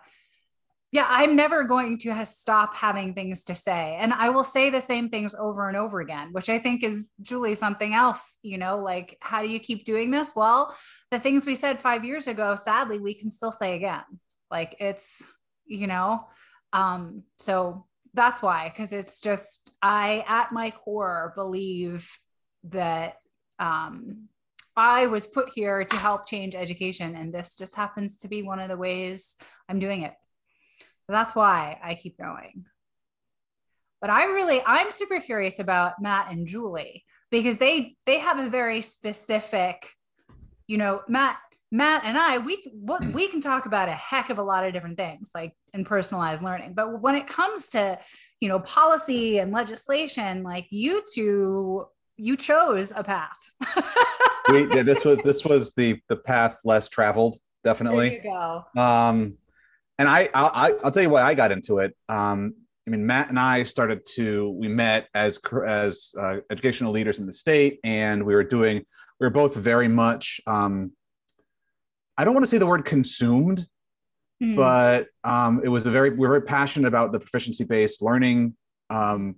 yeah 0.90 1.06
i'm 1.08 1.36
never 1.36 1.64
going 1.64 1.98
to 1.98 2.26
stop 2.26 2.74
having 2.74 3.14
things 3.14 3.44
to 3.44 3.54
say. 3.54 3.96
And 4.00 4.12
i 4.12 4.30
will 4.30 4.44
say 4.44 4.68
the 4.68 4.80
same 4.80 5.08
things 5.08 5.36
over 5.36 5.68
and 5.68 5.76
over 5.76 6.00
again 6.00 6.30
which 6.32 6.48
i 6.48 6.58
think 6.58 6.82
is 6.82 7.10
julie 7.22 7.54
something 7.54 7.94
else 7.94 8.38
you 8.42 8.58
know 8.58 8.78
like 8.80 9.16
how 9.20 9.40
do 9.40 9.48
you 9.48 9.60
keep 9.60 9.84
doing 9.84 10.10
this? 10.10 10.32
Well 10.34 10.76
the 11.12 11.20
things 11.20 11.46
we 11.46 11.54
said 11.54 11.80
five 11.80 12.04
years 12.04 12.26
ago 12.26 12.56
sadly 12.56 12.98
we 12.98 13.14
can 13.14 13.30
still 13.30 13.52
say 13.52 13.76
again. 13.76 14.02
Like 14.50 14.74
it's 14.80 15.22
you 15.66 15.86
know 15.86 16.24
um 16.72 17.22
so 17.38 17.86
that's 18.14 18.42
why 18.42 18.68
because 18.68 18.92
it's 18.92 19.20
just 19.20 19.70
i 19.82 20.24
at 20.26 20.52
my 20.52 20.70
core 20.70 21.32
believe 21.34 22.10
that 22.64 23.14
um 23.58 24.28
i 24.76 25.06
was 25.06 25.26
put 25.26 25.48
here 25.54 25.84
to 25.84 25.96
help 25.96 26.26
change 26.26 26.54
education 26.54 27.14
and 27.14 27.32
this 27.32 27.54
just 27.54 27.74
happens 27.74 28.18
to 28.18 28.28
be 28.28 28.42
one 28.42 28.60
of 28.60 28.68
the 28.68 28.76
ways 28.76 29.36
i'm 29.68 29.78
doing 29.78 30.02
it. 30.02 30.14
That's 31.08 31.34
why 31.34 31.78
i 31.82 31.94
keep 31.94 32.18
going. 32.18 32.66
But 34.00 34.10
I 34.10 34.26
really, 34.26 34.62
I'm 34.64 34.92
super 34.92 35.18
curious 35.20 35.58
about 35.58 36.00
Matt 36.00 36.30
and 36.30 36.46
Julie 36.46 37.04
because 37.30 37.58
they 37.58 37.96
they 38.06 38.18
have 38.18 38.38
a 38.38 38.48
very 38.48 38.80
specific, 38.80 39.90
you 40.66 40.78
know, 40.78 41.02
Matt 41.08 41.38
Matt 41.70 42.04
and 42.04 42.16
I, 42.16 42.38
we 42.38 42.62
what 42.72 43.04
we 43.04 43.28
can 43.28 43.40
talk 43.40 43.66
about 43.66 43.88
a 43.88 43.92
heck 43.92 44.30
of 44.30 44.38
a 44.38 44.42
lot 44.42 44.64
of 44.64 44.72
different 44.72 44.96
things, 44.96 45.30
like 45.34 45.52
in 45.74 45.84
personalized 45.84 46.42
learning. 46.42 46.72
But 46.74 47.02
when 47.02 47.14
it 47.14 47.26
comes 47.26 47.68
to, 47.70 47.98
you 48.40 48.48
know, 48.48 48.60
policy 48.60 49.38
and 49.38 49.52
legislation, 49.52 50.42
like 50.42 50.66
you 50.70 51.02
two, 51.14 51.86
you 52.16 52.36
chose 52.36 52.92
a 52.96 53.04
path. 53.04 53.36
we, 54.48 54.66
yeah, 54.74 54.82
this 54.84 55.04
was 55.04 55.20
this 55.22 55.44
was 55.44 55.74
the 55.74 56.00
the 56.08 56.16
path 56.16 56.58
less 56.64 56.88
traveled, 56.88 57.36
definitely. 57.64 58.08
There 58.08 58.16
you 58.16 58.22
go. 58.22 58.80
Um, 58.80 59.36
and 59.98 60.08
I, 60.08 60.30
I 60.32 60.74
I'll 60.82 60.90
tell 60.90 61.02
you 61.02 61.10
why 61.10 61.22
I 61.22 61.34
got 61.34 61.52
into 61.52 61.78
it. 61.80 61.94
Um, 62.08 62.54
I 62.86 62.90
mean, 62.90 63.06
Matt 63.06 63.28
and 63.28 63.38
I 63.38 63.64
started 63.64 64.06
to 64.14 64.50
we 64.50 64.68
met 64.68 65.08
as 65.12 65.38
as 65.66 66.14
uh, 66.18 66.38
educational 66.50 66.92
leaders 66.92 67.18
in 67.18 67.26
the 67.26 67.32
state, 67.32 67.78
and 67.84 68.24
we 68.24 68.34
were 68.34 68.44
doing 68.44 68.78
we 69.20 69.26
were 69.26 69.30
both 69.30 69.54
very 69.54 69.88
much. 69.88 70.40
Um, 70.46 70.92
I 72.18 72.24
don't 72.24 72.34
want 72.34 72.42
to 72.42 72.48
say 72.48 72.58
the 72.58 72.66
word 72.66 72.84
consumed, 72.84 73.64
mm. 74.42 74.56
but 74.56 75.06
um, 75.22 75.60
it 75.62 75.68
was 75.68 75.86
a 75.86 75.90
very 75.90 76.10
we 76.10 76.16
were 76.16 76.28
very 76.28 76.42
passionate 76.42 76.88
about 76.88 77.12
the 77.12 77.20
proficiency 77.20 77.62
based 77.62 78.02
learning 78.02 78.56
um, 78.90 79.36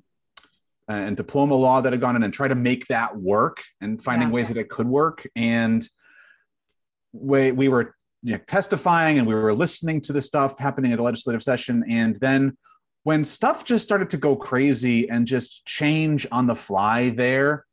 and 0.88 1.14
diploma 1.14 1.54
law 1.54 1.82
that 1.82 1.92
had 1.92 2.00
gone 2.00 2.16
in 2.16 2.22
and 2.22 2.32
try 2.32 2.49
to 2.49 2.54
make 2.54 2.87
that 2.87 3.14
work 3.14 3.62
and 3.82 4.02
finding 4.02 4.28
yeah. 4.28 4.34
ways 4.34 4.49
that 4.49 4.56
it 4.56 4.70
could 4.70 4.88
work. 4.88 5.28
And 5.37 5.87
we 7.12 7.52
we 7.52 7.68
were 7.68 7.94
you 8.22 8.32
know, 8.32 8.40
testifying 8.46 9.18
and 9.18 9.28
we 9.28 9.34
were 9.34 9.54
listening 9.54 10.00
to 10.02 10.14
the 10.14 10.22
stuff 10.22 10.58
happening 10.58 10.92
at 10.94 10.99
a 10.99 11.02
legislative 11.02 11.42
session, 11.42 11.84
and 11.87 12.16
then 12.16 12.56
when 13.02 13.25
stuff 13.25 13.64
just 13.64 13.84
started 13.84 14.10
to 14.10 14.16
go 14.16 14.37
crazy 14.37 15.08
and 15.10 15.26
just 15.26 15.66
change 15.66 16.26
on 16.30 16.46
the 16.46 16.54
fly 16.54 17.08
there 17.10 17.64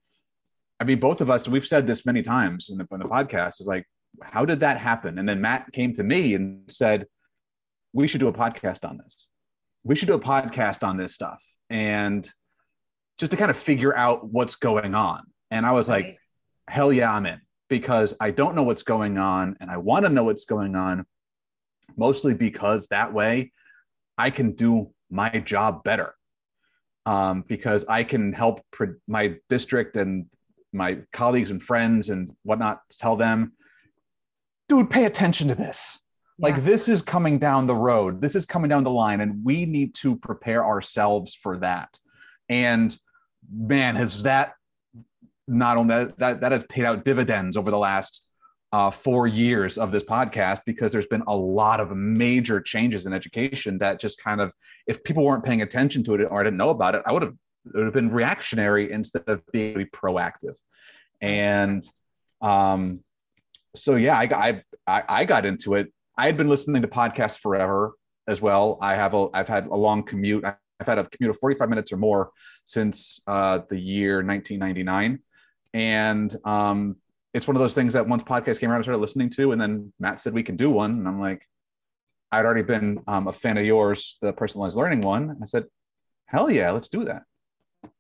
i 0.80 0.84
mean 0.86 1.00
both 1.00 1.20
of 1.20 1.30
us 1.30 1.50
we've 1.50 1.68
said 1.68 1.86
this 1.86 2.06
many 2.06 2.24
times 2.24 2.70
in 2.70 2.78
the, 2.78 2.88
in 2.92 3.00
the 3.00 3.06
podcast 3.06 3.60
is 3.60 3.68
like 3.68 3.86
how 4.22 4.46
did 4.46 4.62
that 4.62 4.78
happen? 4.78 5.18
And 5.20 5.28
then 5.28 5.42
matt 5.42 5.72
came 5.72 5.94
to 5.94 6.04
me 6.04 6.34
and 6.36 6.70
said 6.70 7.08
we 7.94 8.08
should 8.08 8.20
do 8.20 8.28
a 8.28 8.34
podcast 8.34 8.88
on 8.88 8.98
this. 8.98 9.28
We 9.84 9.96
should 9.96 10.08
do 10.08 10.16
a 10.16 10.20
podcast 10.20 10.86
on 10.86 10.98
this 10.98 11.14
stuff. 11.14 11.44
And 11.70 12.30
just 13.18 13.32
to 13.32 13.38
kind 13.38 13.50
of 13.50 13.58
figure 13.58 13.96
out 13.96 14.28
what's 14.28 14.56
going 14.56 14.96
on. 14.96 15.24
And 15.52 15.66
i 15.66 15.72
was 15.72 15.90
right. 15.90 16.06
like 16.06 16.20
hell 16.68 16.92
yeah 16.92 17.12
i'm 17.14 17.26
in. 17.26 17.42
Because 17.70 18.14
i 18.20 18.32
don't 18.32 18.56
know 18.56 18.64
what's 18.64 18.84
going 18.84 19.18
on 19.18 19.58
and 19.60 19.70
i 19.70 19.78
want 19.78 20.06
to 20.06 20.10
know 20.10 20.24
what's 20.24 20.46
going 20.46 20.76
on 20.76 21.06
mostly 21.96 22.34
because 22.34 22.88
that 22.88 23.14
way 23.14 23.52
i 24.18 24.30
can 24.30 24.52
do 24.52 24.92
my 25.10 25.30
job 25.40 25.84
better. 25.84 26.14
Um, 27.06 27.46
because 27.48 27.86
I 27.88 28.04
can 28.04 28.34
help 28.34 28.62
pre- 28.72 29.00
my 29.08 29.36
district 29.48 29.96
and 29.96 30.26
my 30.74 31.00
colleagues 31.14 31.52
and 31.52 31.64
friends 31.64 32.10
and 32.10 32.30
whatnot 32.44 32.82
tell 32.92 33.16
them, 33.16 33.54
dude, 34.70 34.90
pay 34.90 35.06
attention 35.06 35.48
to 35.48 35.56
this. 35.56 36.02
Yeah. 36.38 36.50
Like 36.50 36.64
this 36.64 36.88
is 36.88 37.02
coming 37.02 37.40
down 37.40 37.68
the 37.68 37.76
road. 37.76 38.22
This 38.22 38.36
is 38.36 38.46
coming 38.46 38.70
down 38.70 38.84
the 38.84 38.92
line, 38.92 39.22
and 39.22 39.44
we 39.44 39.66
need 39.66 39.96
to 39.96 40.16
prepare 40.16 40.66
ourselves 40.66 41.34
for 41.34 41.58
that. 41.60 41.98
And 42.50 42.96
man, 43.52 43.96
has 43.96 44.24
that 44.24 44.54
not 45.48 45.78
only 45.78 45.96
that 45.96 46.20
that, 46.20 46.42
that 46.42 46.52
has 46.52 46.64
paid 46.66 46.86
out 46.86 47.06
dividends 47.06 47.58
over 47.58 47.72
the 47.72 47.78
last 47.78 48.28
uh, 48.74 48.92
four 48.92 49.28
years 49.28 49.78
of 49.78 49.92
this 49.92 50.04
podcast 50.04 50.60
because 50.66 50.92
there's 50.92 51.08
been 51.08 51.24
a 51.28 51.36
lot 51.36 51.80
of 51.80 51.96
major 51.96 52.60
changes 52.60 53.06
in 53.06 53.14
education 53.14 53.78
that 53.78 54.00
just 54.00 54.22
kind 54.22 54.42
of, 54.42 54.54
if 54.88 55.04
people 55.04 55.24
weren't 55.24 55.44
paying 55.44 55.62
attention 55.62 56.04
to 56.04 56.16
it 56.16 56.22
or 56.22 56.42
I 56.42 56.44
didn't 56.44 56.58
know 56.58 56.70
about 56.70 56.96
it, 56.96 57.02
I 57.06 57.14
would 57.14 57.22
have, 57.22 57.34
it 57.66 57.78
would 57.78 57.86
have 57.86 57.94
been 57.94 58.12
reactionary 58.12 58.92
instead 58.92 59.24
of 59.28 59.42
being 59.54 59.88
proactive. 59.94 60.56
And 61.22 61.84
um, 62.42 63.04
so, 63.76 63.96
yeah, 63.96 64.18
I, 64.18 64.62
I, 64.88 65.04
I 65.08 65.26
got 65.26 65.46
into 65.46 65.76
it. 65.76 65.92
I 66.18 66.26
had 66.26 66.38
been 66.38 66.50
listening 66.50 66.82
to 66.82 66.88
podcasts 66.88 67.40
forever 67.40 67.94
as 68.28 68.42
well. 68.42 68.78
I 68.82 68.96
have 68.96 69.14
a, 69.14 69.28
I've 69.34 69.48
had 69.48 69.68
a 69.68 69.76
long 69.76 70.04
commute. 70.04 70.44
I've 70.46 70.88
had 70.88 70.98
a 70.98 71.06
commute 71.06 71.32
of 71.32 71.40
45 71.40 71.70
minutes 71.70 71.92
or 71.92 71.98
more 71.98 72.32
since 72.66 73.22
uh, 73.28 73.60
the 73.70 73.80
year 73.80 74.24
1999. 74.24 75.20
And 75.74 76.36
um, 76.46 76.96
it's 77.34 77.48
one 77.48 77.56
of 77.56 77.62
those 77.62 77.76
things 77.76 77.94
that 77.94 78.08
once 78.08 78.24
podcast 78.24 78.60
came 78.60 78.72
around, 78.72 78.80
I 78.80 78.84
started 78.84 79.00
listening 79.00 79.30
to, 79.32 79.52
and 79.52 79.62
then 79.62 79.94
Matt 80.00 80.20
said 80.20 80.34
we 80.34 80.44
can 80.44 80.56
do 80.56 80.70
one, 80.70 80.92
and 80.92 81.08
I'm 81.08 81.20
like, 81.20 81.44
I'd 82.32 82.46
already 82.46 82.64
been 82.64 83.02
um, 83.08 83.28
a 83.28 83.34
fan 83.34 83.58
of 83.58 83.66
yours, 83.66 84.18
the 84.22 84.34
personalized 84.34 84.76
learning 84.76 85.02
one. 85.02 85.38
I 85.42 85.46
said, 85.46 85.66
hell 86.26 86.50
yeah, 86.50 86.72
let's 86.72 86.90
do 86.90 87.06
that. 87.06 87.24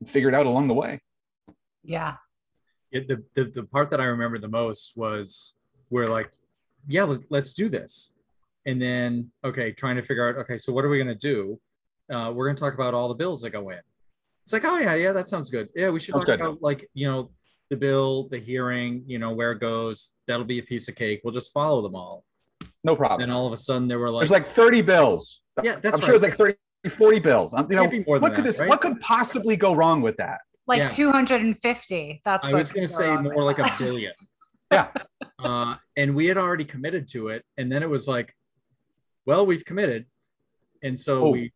Figure 0.06 0.30
it 0.30 0.36
out 0.36 0.46
along 0.46 0.68
the 0.68 0.74
way. 0.74 1.02
Yeah. 1.84 2.16
It, 2.92 3.08
the, 3.08 3.24
the 3.36 3.52
the 3.52 3.64
part 3.64 3.92
that 3.92 4.00
I 4.00 4.06
remember 4.06 4.38
the 4.38 4.48
most 4.48 4.94
was 4.96 5.56
we're 5.90 6.08
like, 6.08 6.32
yeah, 6.88 7.04
let, 7.04 7.32
us 7.32 7.54
do 7.54 7.70
this, 7.70 8.14
and 8.66 8.82
then 8.82 9.32
okay, 9.44 9.72
trying 9.72 9.98
to 9.98 10.02
figure 10.02 10.28
out 10.28 10.38
okay, 10.42 10.58
so 10.58 10.72
what 10.72 10.86
are 10.86 10.90
we 10.90 10.98
gonna 10.98 11.16
do? 11.16 11.60
Uh, 12.10 12.32
we're 12.34 12.48
gonna 12.48 12.58
talk 12.58 12.74
about 12.74 12.94
all 12.94 13.08
the 13.10 13.16
bills 13.16 13.42
that 13.42 13.50
go 13.50 13.70
in. 13.70 13.80
It's 14.44 14.54
like, 14.54 14.64
oh 14.66 14.78
yeah, 14.78 14.96
yeah, 14.96 15.12
that 15.12 15.28
sounds 15.28 15.50
good. 15.50 15.68
Yeah, 15.76 15.90
we 15.90 16.00
should 16.00 16.14
sounds 16.14 16.26
talk 16.26 16.40
good. 16.40 16.46
about 16.46 16.62
like 16.62 16.90
you 16.94 17.08
know 17.08 17.30
the 17.70 17.78
bill, 17.78 18.28
the 18.30 18.40
hearing, 18.40 19.04
you 19.06 19.20
know, 19.20 19.32
where 19.32 19.52
it 19.52 19.60
goes, 19.60 20.14
that'll 20.28 20.46
be 20.46 20.60
a 20.60 20.64
piece 20.64 20.88
of 20.88 20.96
cake. 20.96 21.22
We'll 21.24 21.34
just 21.34 21.52
follow 21.52 21.82
them 21.82 21.96
all. 21.96 22.24
No 22.84 22.96
problem. 22.96 23.22
And 23.24 23.32
all 23.32 23.46
of 23.46 23.54
a 23.54 23.58
sudden 23.58 23.88
there 23.88 24.00
were 24.00 24.10
like 24.10 24.22
there's 24.22 24.32
like 24.32 24.48
30 24.48 24.82
bills. 24.82 25.42
Yeah, 25.64 25.76
that's 25.76 25.86
I'm 25.86 25.92
right. 25.94 26.06
sure 26.06 26.16
it's 26.16 26.24
like 26.24 26.38
30, 26.38 26.56
40 26.98 27.20
bills. 27.20 27.54
I'm, 27.54 27.70
you 27.70 27.76
know, 27.76 27.84
what 28.06 28.22
could 28.34 28.36
that, 28.36 28.44
this 28.44 28.60
right? 28.60 28.70
what 28.70 28.82
could 28.82 29.00
possibly 29.02 29.58
go 29.58 29.76
wrong 29.76 30.02
with 30.02 30.18
that? 30.18 30.42
Like 30.68 30.80
yeah. 30.80 30.90
250. 30.90 32.22
That's 32.26 32.48
I 32.48 32.54
was 32.54 32.72
gonna 32.72 32.88
say 32.88 33.16
more 33.18 33.44
like 33.44 33.60
a 33.60 33.70
billion. 33.78 34.14
yeah. 34.72 34.90
Uh, 35.40 35.76
and 35.96 36.14
we 36.16 36.26
had 36.26 36.38
already 36.38 36.66
committed 36.66 37.08
to 37.10 37.30
it. 37.30 37.46
And 37.58 37.72
then 37.72 37.84
it 37.84 37.90
was 37.90 38.08
like, 38.08 38.36
well, 39.26 39.46
we've 39.46 39.64
committed. 39.64 40.06
And 40.84 41.00
so 41.00 41.28
oh. 41.28 41.30
we 41.30 41.54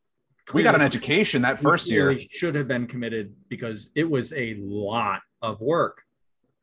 we 0.53 0.63
got 0.63 0.75
an 0.75 0.81
education 0.81 1.41
that 1.43 1.59
first 1.59 1.89
year 1.89 2.19
should 2.31 2.55
have 2.55 2.67
been 2.67 2.87
committed 2.87 3.33
because 3.47 3.91
it 3.95 4.09
was 4.09 4.33
a 4.33 4.55
lot 4.55 5.21
of 5.41 5.61
work 5.61 6.03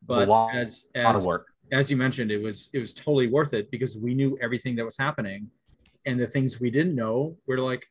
but 0.07 0.29
lot, 0.29 0.55
as 0.55 0.87
as 0.95 1.27
as 1.71 1.91
you 1.91 1.97
mentioned, 1.97 2.31
it 2.31 2.43
was 2.43 2.71
it 2.73 2.79
was 2.79 2.95
totally 2.95 3.29
worth 3.29 3.53
it 3.55 3.71
because 3.71 3.97
we 3.97 4.15
knew 4.15 4.39
everything 4.41 4.77
that 4.77 4.85
was 4.85 4.97
happening, 4.97 5.51
and 6.07 6.19
the 6.19 6.27
things 6.27 6.61
we 6.61 6.71
didn't 6.71 6.95
know, 6.95 7.37
we're 7.47 7.59
like, 7.59 7.87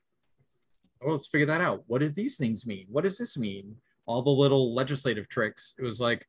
oh, 1.04 1.12
let's 1.12 1.28
figure 1.28 1.48
that 1.48 1.62
out. 1.62 1.84
What 1.88 2.00
did 2.00 2.16
these 2.16 2.38
things 2.38 2.66
mean? 2.66 2.88
What 2.90 3.04
does 3.04 3.18
this 3.18 3.38
mean? 3.38 3.76
All 4.08 4.22
the 4.22 4.32
little 4.32 4.74
legislative 4.74 5.28
tricks. 5.28 5.76
It 5.78 5.84
was 5.84 6.02
like, 6.02 6.28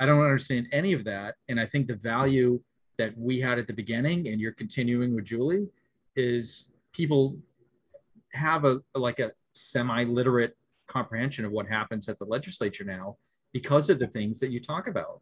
I 0.00 0.06
don't 0.06 0.20
understand 0.20 0.68
any 0.70 0.92
of 0.92 1.04
that, 1.04 1.36
and 1.48 1.58
I 1.58 1.66
think 1.66 1.88
the 1.88 1.96
value 1.96 2.60
that 2.98 3.16
we 3.16 3.40
had 3.40 3.58
at 3.58 3.66
the 3.66 3.72
beginning, 3.72 4.28
and 4.28 4.40
you're 4.40 4.52
continuing 4.52 5.14
with 5.14 5.24
Julie, 5.24 5.68
is 6.16 6.70
people 6.92 7.38
have 8.32 8.64
a 8.64 8.80
like 8.94 9.20
a 9.20 9.32
semi-literate 9.54 10.56
comprehension 10.86 11.44
of 11.44 11.52
what 11.52 11.68
happens 11.68 12.08
at 12.08 12.18
the 12.18 12.24
legislature 12.24 12.84
now 12.84 13.16
because 13.52 13.88
of 13.90 13.98
the 13.98 14.06
things 14.06 14.40
that 14.40 14.50
you 14.50 14.60
talk 14.60 14.88
about. 14.88 15.20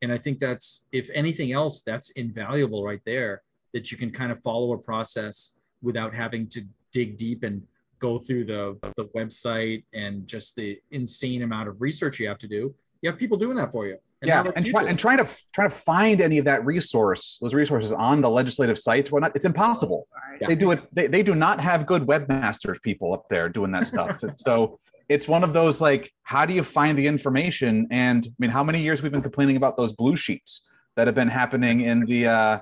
And 0.00 0.12
I 0.12 0.18
think 0.18 0.38
that's, 0.38 0.84
if 0.92 1.08
anything 1.14 1.52
else, 1.52 1.82
that's 1.82 2.10
invaluable 2.10 2.84
right 2.84 3.00
there 3.06 3.42
that 3.72 3.90
you 3.90 3.96
can 3.96 4.10
kind 4.10 4.32
of 4.32 4.42
follow 4.42 4.72
a 4.72 4.78
process 4.78 5.52
without 5.80 6.14
having 6.14 6.48
to 6.48 6.64
dig 6.92 7.16
deep 7.16 7.44
and 7.44 7.62
go 8.02 8.18
through 8.18 8.44
the, 8.44 8.76
the 8.96 9.04
website 9.16 9.84
and 9.94 10.26
just 10.26 10.56
the 10.56 10.78
insane 10.90 11.42
amount 11.42 11.68
of 11.68 11.80
research 11.80 12.18
you 12.18 12.28
have 12.28 12.38
to 12.38 12.48
do. 12.48 12.74
You 13.00 13.10
have 13.10 13.18
people 13.18 13.38
doing 13.38 13.56
that 13.56 13.70
for 13.72 13.86
you. 13.86 13.96
And 14.20 14.28
yeah, 14.28 14.44
and, 14.54 14.66
try, 14.66 14.84
and 14.84 14.98
trying 14.98 15.18
to 15.18 15.28
try 15.52 15.64
to 15.64 15.70
find 15.70 16.20
any 16.20 16.38
of 16.38 16.44
that 16.44 16.64
resource, 16.64 17.38
those 17.40 17.54
resources 17.54 17.90
on 17.90 18.20
the 18.20 18.30
legislative 18.30 18.78
sites, 18.78 19.10
whatnot, 19.10 19.32
it's 19.34 19.44
impossible. 19.44 20.06
Yeah. 20.40 20.46
They 20.46 20.54
do 20.54 20.70
it. 20.72 20.80
They, 20.92 21.06
they 21.08 21.22
do 21.22 21.34
not 21.34 21.60
have 21.60 21.86
good 21.86 22.02
webmasters 22.02 22.80
people 22.82 23.12
up 23.12 23.28
there 23.28 23.48
doing 23.48 23.72
that 23.72 23.86
stuff. 23.88 24.22
so 24.46 24.78
it's 25.08 25.28
one 25.28 25.44
of 25.44 25.52
those 25.52 25.80
like 25.80 26.12
how 26.22 26.46
do 26.46 26.54
you 26.54 26.62
find 26.62 26.98
the 26.98 27.06
information 27.06 27.86
and 27.90 28.26
i 28.26 28.34
mean 28.38 28.50
how 28.50 28.64
many 28.64 28.80
years 28.80 29.02
we've 29.02 29.12
been 29.12 29.22
complaining 29.22 29.56
about 29.56 29.76
those 29.76 29.92
blue 29.92 30.16
sheets 30.16 30.64
that 30.96 31.06
have 31.06 31.14
been 31.14 31.28
happening 31.28 31.82
in 31.82 32.00
the 32.06 32.26
uh 32.26 32.58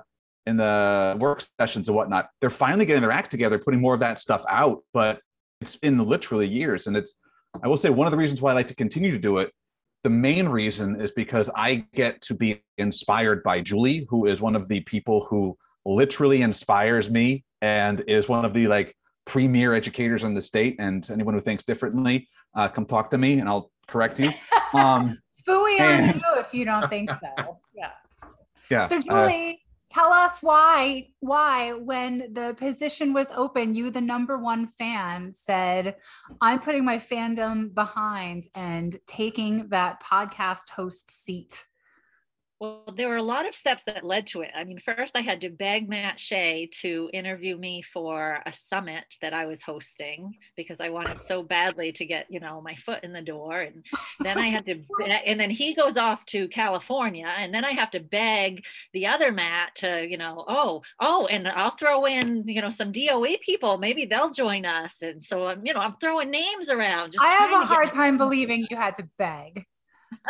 in 0.47 0.57
the 0.57 1.15
work 1.19 1.41
sessions 1.59 1.87
and 1.87 1.95
whatnot 1.95 2.29
they're 2.39 2.49
finally 2.49 2.85
getting 2.85 3.01
their 3.01 3.11
act 3.11 3.31
together 3.31 3.57
putting 3.57 3.79
more 3.79 3.93
of 3.93 3.99
that 3.99 4.19
stuff 4.19 4.43
out 4.49 4.79
but 4.93 5.21
it's 5.61 5.75
been 5.75 5.97
literally 5.99 6.47
years 6.47 6.87
and 6.87 6.97
it's 6.97 7.15
i 7.63 7.67
will 7.67 7.77
say 7.77 7.89
one 7.89 8.07
of 8.07 8.11
the 8.11 8.17
reasons 8.17 8.41
why 8.41 8.51
i 8.51 8.53
like 8.53 8.67
to 8.67 8.75
continue 8.75 9.11
to 9.11 9.19
do 9.19 9.37
it 9.37 9.51
the 10.03 10.09
main 10.09 10.47
reason 10.47 10.99
is 10.99 11.11
because 11.11 11.49
i 11.55 11.85
get 11.93 12.19
to 12.21 12.33
be 12.33 12.61
inspired 12.77 13.43
by 13.43 13.61
julie 13.61 14.05
who 14.09 14.25
is 14.25 14.41
one 14.41 14.55
of 14.55 14.67
the 14.67 14.79
people 14.81 15.25
who 15.25 15.57
literally 15.85 16.41
inspires 16.41 17.09
me 17.09 17.43
and 17.61 18.03
is 18.07 18.27
one 18.27 18.45
of 18.45 18.53
the 18.53 18.67
like 18.67 18.95
premier 19.25 19.73
educators 19.73 20.23
in 20.23 20.33
the 20.33 20.41
state 20.41 20.75
and 20.79 21.09
anyone 21.11 21.33
who 21.33 21.41
thinks 21.41 21.63
differently 21.63 22.27
uh, 22.55 22.67
come 22.67 22.85
talk 22.85 23.09
to 23.11 23.17
me 23.17 23.39
and 23.39 23.47
I'll 23.47 23.71
correct 23.87 24.19
you. 24.19 24.31
Um, 24.73 25.19
Fooey 25.45 25.81
on 25.81 26.15
you 26.15 26.21
if 26.37 26.53
you 26.53 26.63
don't 26.63 26.87
think 26.87 27.09
so. 27.09 27.57
Yeah. 27.75 27.89
Yeah. 28.69 28.85
So 28.85 28.99
uh, 28.99 29.01
Julie, 29.01 29.60
tell 29.91 30.13
us 30.13 30.41
why 30.41 31.07
why 31.19 31.73
when 31.73 32.33
the 32.33 32.55
position 32.57 33.13
was 33.13 33.31
open 33.35 33.75
you 33.75 33.91
the 33.91 33.99
number 33.99 34.37
one 34.37 34.67
fan 34.67 35.31
said 35.31 35.95
i'm 36.39 36.59
putting 36.59 36.85
my 36.85 36.97
fandom 36.97 37.73
behind 37.73 38.45
and 38.55 38.97
taking 39.05 39.67
that 39.67 40.01
podcast 40.01 40.69
host 40.69 41.11
seat 41.11 41.65
well, 42.61 42.93
there 42.95 43.09
were 43.09 43.17
a 43.17 43.23
lot 43.23 43.47
of 43.47 43.55
steps 43.55 43.83
that 43.85 44.05
led 44.05 44.27
to 44.27 44.41
it. 44.41 44.51
I 44.55 44.65
mean, 44.65 44.79
first 44.79 45.17
I 45.17 45.21
had 45.21 45.41
to 45.41 45.49
beg 45.49 45.89
Matt 45.89 46.19
Shea 46.19 46.69
to 46.81 47.09
interview 47.11 47.57
me 47.57 47.81
for 47.81 48.39
a 48.45 48.53
summit 48.53 49.03
that 49.19 49.33
I 49.33 49.47
was 49.47 49.63
hosting 49.63 50.35
because 50.55 50.79
I 50.79 50.89
wanted 50.89 51.19
so 51.19 51.41
badly 51.41 51.91
to 51.93 52.05
get, 52.05 52.27
you 52.29 52.39
know, 52.39 52.61
my 52.61 52.75
foot 52.75 53.03
in 53.03 53.13
the 53.13 53.21
door. 53.21 53.61
And 53.61 53.83
then 54.19 54.37
I 54.37 54.49
had 54.49 54.67
to, 54.67 54.79
and 55.25 55.39
then 55.39 55.49
he 55.49 55.73
goes 55.73 55.97
off 55.97 56.23
to 56.27 56.47
California, 56.49 57.33
and 57.35 57.51
then 57.51 57.65
I 57.65 57.71
have 57.71 57.89
to 57.91 57.99
beg 57.99 58.63
the 58.93 59.07
other 59.07 59.31
Matt 59.31 59.73
to, 59.77 60.05
you 60.07 60.19
know, 60.19 60.45
oh, 60.47 60.83
oh, 60.99 61.25
and 61.25 61.47
I'll 61.47 61.75
throw 61.75 62.05
in, 62.05 62.47
you 62.47 62.61
know, 62.61 62.69
some 62.69 62.91
DOE 62.91 63.37
people. 63.41 63.79
Maybe 63.79 64.05
they'll 64.05 64.29
join 64.29 64.67
us. 64.67 65.01
And 65.01 65.23
so 65.23 65.47
I'm, 65.47 65.65
you 65.65 65.73
know, 65.73 65.79
I'm 65.79 65.95
throwing 65.99 66.29
names 66.29 66.69
around. 66.69 67.15
I 67.19 67.31
have 67.33 67.63
a 67.63 67.65
hard 67.65 67.89
time 67.89 68.17
believing 68.19 68.67
you 68.69 68.77
had 68.77 68.97
to 68.97 69.09
beg. 69.17 69.65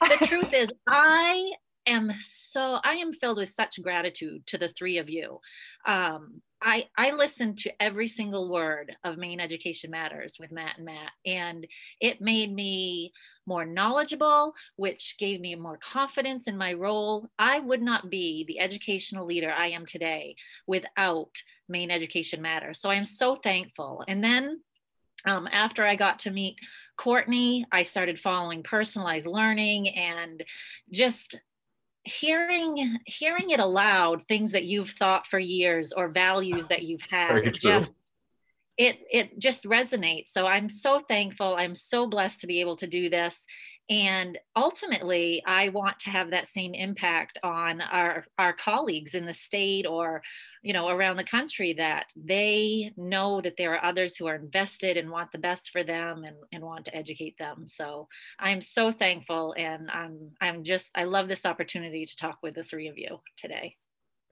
the 0.00 0.26
truth 0.26 0.52
is, 0.52 0.70
I 0.86 1.50
am 1.86 2.12
so 2.20 2.78
I 2.84 2.94
am 2.94 3.12
filled 3.12 3.38
with 3.38 3.48
such 3.48 3.82
gratitude 3.82 4.46
to 4.48 4.58
the 4.58 4.68
three 4.68 4.98
of 4.98 5.08
you. 5.08 5.40
Um, 5.86 6.42
I 6.62 6.86
I 6.96 7.12
listened 7.12 7.58
to 7.58 7.82
every 7.82 8.08
single 8.08 8.50
word 8.50 8.96
of 9.04 9.18
Maine 9.18 9.40
Education 9.40 9.90
Matters 9.90 10.36
with 10.40 10.52
Matt 10.52 10.76
and 10.78 10.86
Matt, 10.86 11.12
and 11.24 11.66
it 12.00 12.20
made 12.20 12.52
me 12.52 13.12
more 13.46 13.64
knowledgeable, 13.64 14.54
which 14.76 15.16
gave 15.18 15.40
me 15.40 15.54
more 15.54 15.78
confidence 15.78 16.48
in 16.48 16.56
my 16.56 16.72
role. 16.72 17.28
I 17.38 17.60
would 17.60 17.82
not 17.82 18.10
be 18.10 18.44
the 18.48 18.58
educational 18.58 19.26
leader 19.26 19.50
I 19.50 19.68
am 19.68 19.86
today 19.86 20.34
without 20.66 21.30
Maine 21.68 21.90
Education 21.90 22.42
Matters. 22.42 22.80
So 22.80 22.90
I 22.90 22.96
am 22.96 23.04
so 23.04 23.36
thankful. 23.36 24.02
And 24.08 24.22
then 24.24 24.62
um, 25.24 25.48
after 25.50 25.84
I 25.84 25.96
got 25.96 26.20
to 26.20 26.30
meet 26.30 26.56
Courtney, 26.96 27.66
I 27.70 27.82
started 27.82 28.20
following 28.20 28.62
personalized 28.62 29.26
learning 29.26 29.88
and 29.90 30.42
just 30.90 31.40
hearing 32.04 32.98
hearing 33.04 33.50
it 33.50 33.58
aloud 33.58 34.22
things 34.28 34.52
that 34.52 34.64
you've 34.64 34.90
thought 34.90 35.26
for 35.26 35.40
years 35.40 35.92
or 35.92 36.08
values 36.08 36.68
that 36.68 36.84
you've 36.84 37.02
had 37.10 37.36
it 37.38 37.54
just 37.54 37.92
it 38.78 38.98
it 39.10 39.38
just 39.38 39.64
resonates. 39.64 40.28
So 40.28 40.46
i'm 40.46 40.70
so 40.70 41.00
thankful. 41.00 41.56
I'm 41.56 41.74
so 41.74 42.06
blessed 42.06 42.40
to 42.42 42.46
be 42.46 42.60
able 42.60 42.76
to 42.76 42.86
do 42.86 43.10
this 43.10 43.44
and 43.88 44.36
ultimately 44.56 45.42
i 45.46 45.68
want 45.68 45.98
to 46.00 46.10
have 46.10 46.30
that 46.30 46.48
same 46.48 46.74
impact 46.74 47.38
on 47.44 47.80
our 47.80 48.26
our 48.36 48.52
colleagues 48.52 49.14
in 49.14 49.26
the 49.26 49.34
state 49.34 49.86
or 49.86 50.22
you 50.62 50.72
know 50.72 50.88
around 50.88 51.16
the 51.16 51.24
country 51.24 51.72
that 51.72 52.06
they 52.16 52.92
know 52.96 53.40
that 53.40 53.56
there 53.56 53.72
are 53.72 53.84
others 53.84 54.16
who 54.16 54.26
are 54.26 54.34
invested 54.34 54.96
and 54.96 55.08
want 55.08 55.30
the 55.30 55.38
best 55.38 55.70
for 55.70 55.84
them 55.84 56.24
and, 56.24 56.36
and 56.52 56.64
want 56.64 56.84
to 56.84 56.94
educate 56.96 57.38
them. 57.38 57.66
So 57.68 58.08
i'm 58.40 58.60
so 58.60 58.90
thankful 58.90 59.54
and 59.56 59.88
i'm 59.90 60.32
i'm 60.40 60.64
just 60.64 60.90
i 60.96 61.04
love 61.04 61.28
this 61.28 61.46
opportunity 61.46 62.04
to 62.04 62.16
talk 62.16 62.38
with 62.42 62.56
the 62.56 62.64
three 62.64 62.88
of 62.88 62.98
you 62.98 63.20
today. 63.36 63.76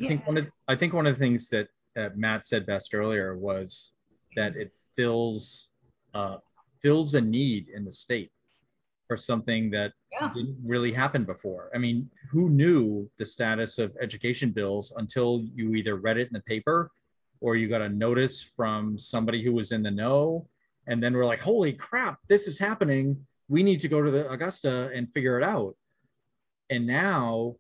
I 0.03 0.09
think 0.09 0.27
one 0.27 0.37
of 0.39 0.47
i 0.67 0.75
think 0.75 0.93
one 0.93 1.07
of 1.07 1.15
the 1.17 1.25
things 1.25 1.49
that 1.51 1.69
uh, 1.97 2.09
matt 2.17 2.45
said 2.45 2.67
best 2.67 2.93
earlier 2.95 3.37
was 3.37 3.93
that 4.35 4.57
it 4.57 4.77
fills 4.97 5.71
uh, 6.15 6.39
fills 6.83 7.15
a 7.15 7.21
need 7.21 7.69
in 7.69 7.85
the 7.85 7.93
state 7.93 8.33
for 9.07 9.17
something 9.17 9.71
that 9.71 9.93
yeah. 10.13 10.31
didn't 10.33 10.57
really 10.65 10.93
happen 10.93 11.25
before. 11.25 11.71
I 11.75 11.79
mean, 11.79 12.11
who 12.31 12.49
knew 12.49 13.11
the 13.19 13.27
status 13.27 13.79
of 13.79 13.97
education 14.01 14.51
bills 14.51 14.93
until 14.97 15.45
you 15.55 15.75
either 15.75 15.97
read 15.97 16.19
it 16.19 16.29
in 16.29 16.33
the 16.33 16.41
paper 16.41 16.91
or 17.41 17.57
you 17.57 17.69
got 17.69 17.83
a 17.83 17.89
notice 17.89 18.43
from 18.43 18.97
somebody 18.97 19.43
who 19.45 19.53
was 19.53 19.73
in 19.73 19.83
the 19.83 19.91
know 19.91 20.49
and 20.87 21.03
then 21.03 21.15
we're 21.15 21.27
like, 21.27 21.41
"Holy 21.41 21.73
crap, 21.73 22.21
this 22.29 22.47
is 22.47 22.59
happening. 22.59 23.27
We 23.49 23.63
need 23.63 23.81
to 23.81 23.89
go 23.89 24.03
to 24.03 24.11
the 24.11 24.31
Augusta 24.31 24.91
and 24.95 25.13
figure 25.13 25.39
it 25.39 25.45
out." 25.45 25.77
And 26.71 26.87
now 26.87 27.57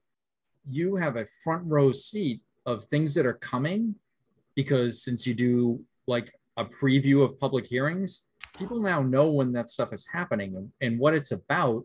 you 0.66 0.96
have 0.96 1.16
a 1.16 1.26
front 1.26 1.64
row 1.66 1.92
seat 1.92 2.42
of 2.66 2.84
things 2.84 3.14
that 3.14 3.26
are 3.26 3.34
coming 3.34 3.96
because 4.54 5.02
since 5.02 5.26
you 5.26 5.34
do 5.34 5.84
like 6.06 6.32
a 6.56 6.64
preview 6.64 7.22
of 7.22 7.38
public 7.38 7.66
hearings, 7.66 8.22
people 8.56 8.80
now 8.80 9.02
know 9.02 9.30
when 9.30 9.52
that 9.52 9.68
stuff 9.68 9.92
is 9.92 10.06
happening 10.12 10.56
and, 10.56 10.70
and 10.80 10.98
what 10.98 11.14
it's 11.14 11.32
about. 11.32 11.84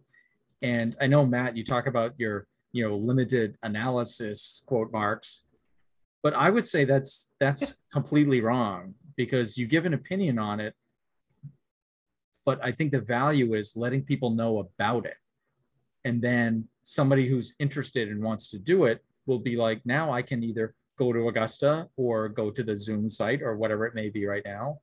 And 0.62 0.96
I 1.02 1.08
know 1.08 1.26
Matt, 1.26 1.58
you 1.58 1.64
talk 1.64 1.88
about 1.88 2.14
your 2.18 2.48
you 2.72 2.88
know 2.88 2.96
limited 2.96 3.58
analysis 3.64 4.64
quote 4.68 4.92
marks, 4.92 5.48
but 6.22 6.34
I 6.34 6.50
would 6.50 6.68
say 6.68 6.86
that's 6.86 7.32
that's 7.40 7.76
completely 7.92 8.42
wrong 8.42 8.96
because 9.16 9.58
you 9.58 9.68
give 9.68 9.86
an 9.86 9.94
opinion 9.94 10.38
on 10.38 10.60
it. 10.60 10.76
But 12.46 12.60
I 12.64 12.72
think 12.72 12.92
the 12.92 13.02
value 13.02 13.54
is 13.54 13.76
letting 13.76 14.04
people 14.04 14.32
know 14.32 14.60
about 14.60 15.06
it. 15.06 15.18
And 16.06 16.22
then 16.22 16.68
somebody 16.84 17.28
who's 17.28 17.54
interested 17.60 18.10
and 18.10 18.24
wants 18.24 18.50
to 18.52 18.58
do 18.58 18.86
it 18.86 19.04
will 19.26 19.40
be 19.40 19.56
like, 19.56 19.82
now 19.86 20.12
I 20.12 20.22
can 20.22 20.42
either 20.44 20.74
go 20.98 21.14
to 21.14 21.28
Augusta 21.28 21.90
or 21.98 22.30
go 22.30 22.50
to 22.50 22.64
the 22.64 22.76
Zoom 22.76 23.10
site 23.10 23.42
or 23.42 23.56
whatever 23.56 23.86
it 23.86 23.94
may 23.94 24.10
be 24.10 24.26
right 24.26 24.42
now 24.46 24.80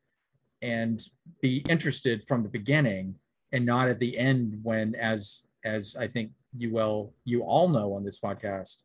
and 0.63 1.03
be 1.41 1.59
interested 1.69 2.25
from 2.25 2.43
the 2.43 2.49
beginning 2.49 3.15
and 3.53 3.65
not 3.65 3.89
at 3.89 3.99
the 3.99 4.17
end 4.19 4.59
when 4.63 4.95
as 4.95 5.45
as 5.65 5.97
i 5.99 6.07
think 6.07 6.31
you 6.57 6.73
well 6.73 7.13
you 7.25 7.43
all 7.43 7.69
know 7.69 7.93
on 7.93 8.05
this 8.05 8.19
podcast 8.19 8.83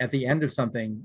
at 0.00 0.10
the 0.10 0.26
end 0.26 0.42
of 0.42 0.52
something 0.52 1.04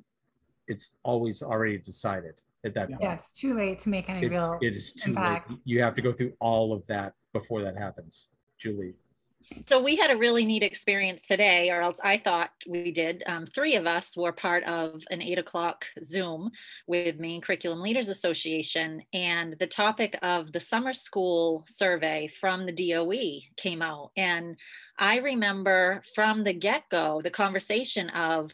it's 0.68 0.92
always 1.04 1.42
already 1.42 1.78
decided 1.78 2.42
at 2.66 2.74
that 2.74 2.90
point. 2.90 3.02
Yeah 3.02 3.14
it's 3.14 3.34
too 3.34 3.54
late 3.54 3.80
to 3.80 3.90
make 3.90 4.10
any 4.10 4.26
it's, 4.26 4.30
real 4.30 4.58
it 4.62 4.74
is 4.74 4.94
too 4.94 5.12
impact. 5.12 5.52
late 5.52 5.60
you 5.66 5.82
have 5.82 5.94
to 5.96 6.02
go 6.02 6.14
through 6.14 6.34
all 6.40 6.74
of 6.74 6.86
that 6.88 7.14
before 7.34 7.62
that 7.62 7.78
happens 7.78 8.30
julie 8.58 8.94
so 9.68 9.82
we 9.82 9.96
had 9.96 10.12
a 10.12 10.18
really 10.18 10.46
neat 10.46 10.64
experience 10.64 11.22
today, 11.22 11.70
or 11.70 11.82
else 11.82 11.98
I 12.04 12.18
thought 12.18 12.50
we 12.68 12.92
did. 12.92 13.24
Um, 13.26 13.48
three 13.48 13.76
of 13.76 13.88
us 13.88 14.18
were 14.18 14.34
part 14.34 14.64
of 14.66 15.02
an 15.12 15.22
eight 15.22 15.40
o'clock 15.40 15.86
Zoom 16.04 16.52
with 16.88 17.20
Maine 17.20 17.42
Curriculum 17.42 17.82
Leaders 17.82 18.10
Association, 18.10 19.02
and 19.14 19.56
the 19.60 19.68
topic 19.68 20.20
of 20.22 20.52
the 20.52 20.60
summer 20.60 20.94
school 20.94 21.66
survey 21.70 22.30
from 22.42 22.66
the 22.66 22.72
DOE 22.72 23.40
came 23.56 23.82
out. 23.82 24.12
And 24.18 24.58
I 24.98 25.18
remember 25.18 26.04
from 26.14 26.44
the 26.44 26.54
get 26.54 26.84
go 26.92 27.22
the 27.24 27.32
conversation 27.32 28.10
of 28.10 28.52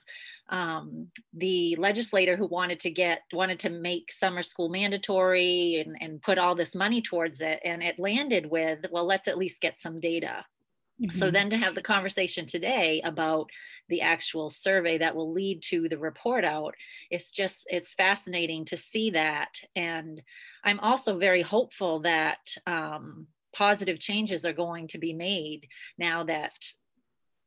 um, 0.50 1.08
the 1.34 1.76
legislator 1.78 2.36
who 2.36 2.46
wanted 2.46 2.80
to 2.82 2.92
get 2.92 3.22
wanted 3.34 3.60
to 3.62 3.72
make 3.72 4.12
summer 4.12 4.44
school 4.44 4.70
mandatory 4.70 5.84
and, 5.84 5.98
and 6.00 6.22
put 6.22 6.38
all 6.38 6.54
this 6.54 6.76
money 6.76 7.02
towards 7.02 7.42
it 7.42 7.60
and 7.66 7.82
it 7.82 7.98
landed 7.98 8.46
with 8.46 8.86
well 8.92 9.08
let's 9.08 9.28
at 9.28 9.40
least 9.40 9.60
get 9.60 9.80
some 9.80 10.00
data 10.00 10.46
Mm-hmm. 11.02 11.18
So 11.18 11.30
then 11.30 11.50
to 11.50 11.58
have 11.58 11.76
the 11.76 11.82
conversation 11.82 12.46
today 12.46 13.02
about 13.04 13.50
the 13.90 14.02
actual 14.02 14.50
survey 14.50 14.98
that 14.98 15.16
will 15.16 15.32
lead 15.32 15.62
to 15.64 15.90
the 15.90 15.98
report 15.98 16.46
out, 16.46 16.74
it's 17.12 17.32
just, 17.32 17.68
it's 17.70 17.94
fascinating 17.94 18.66
to 18.66 18.78
see 18.78 19.10
that. 19.12 19.60
And 19.76 20.22
I'm 20.64 20.80
also 20.80 21.18
very 21.18 21.42
hopeful 21.42 22.00
that 22.02 22.56
um, 22.66 23.28
positive 23.54 24.00
changes 24.00 24.46
are 24.46 24.54
going 24.54 24.88
to 24.90 24.98
be 24.98 25.14
made 25.14 25.68
now 25.98 26.24
that 26.24 26.54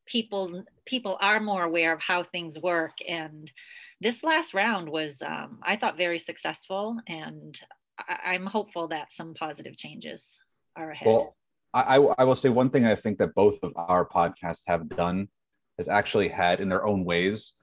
people 0.07 0.65
people 0.87 1.19
are 1.21 1.39
more 1.39 1.65
aware 1.65 1.93
of 1.93 2.01
how 2.01 2.23
things 2.23 2.59
work 2.59 2.95
and 3.07 3.53
this 4.01 4.25
last 4.25 4.55
round 4.55 4.89
was 4.89 5.21
um, 5.21 5.59
i 5.63 5.77
thought 5.77 5.99
very 5.99 6.19
successful 6.19 6.99
and 7.07 7.61
I, 8.25 8.35
am 8.35 8.47
hopeful 8.47 8.89
that 8.89 9.13
some 9.13 9.35
positive 9.35 9.77
changes 9.77 10.39
are 10.77 10.91
ahead 10.91 11.09
well, 11.09 11.37
I, 11.75 11.97
I 11.97 12.25
will 12.25 12.35
say 12.35 12.49
one 12.49 12.71
thing 12.71 12.87
I 12.87 12.95
think 12.95 13.19
that 13.19 13.35
both 13.35 13.59
of 13.63 13.73
our 13.77 14.07
podcasts 14.07 14.63
have 14.67 14.89
done 14.89 15.29
has 15.77 15.89
actually 15.89 16.29
had 16.29 16.61
in 16.61 16.69
their 16.69 16.85
own 16.85 17.05
ways 17.05 17.55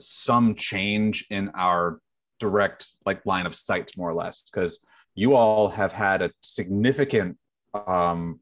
some 0.00 0.54
change 0.54 1.26
in 1.30 1.50
our 1.54 2.00
direct 2.38 2.88
like 3.06 3.24
line 3.24 3.46
of 3.46 3.54
sights 3.54 3.96
more 3.96 4.10
or 4.10 4.14
less 4.14 4.42
because 4.42 4.84
you 5.14 5.34
all 5.34 5.68
have 5.68 5.90
had 5.90 6.20
a 6.20 6.30
significant 6.42 7.38
um, 7.74 8.40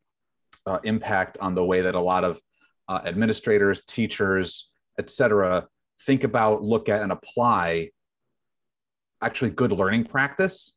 uh, 0.67 0.79
impact 0.83 1.39
on 1.39 1.55
the 1.55 1.65
way 1.65 1.81
that 1.81 1.95
a 1.95 2.01
lot 2.01 2.25
of 2.25 2.41
uh, 2.89 3.01
administrators 3.05 3.83
teachers 3.87 4.71
etc 4.99 5.67
think 6.03 6.25
about 6.25 6.63
look 6.63 6.89
at 6.89 7.03
and 7.03 7.13
apply 7.13 7.89
actually 9.23 9.51
good 9.51 9.73
learning 9.73 10.05
practice 10.05 10.77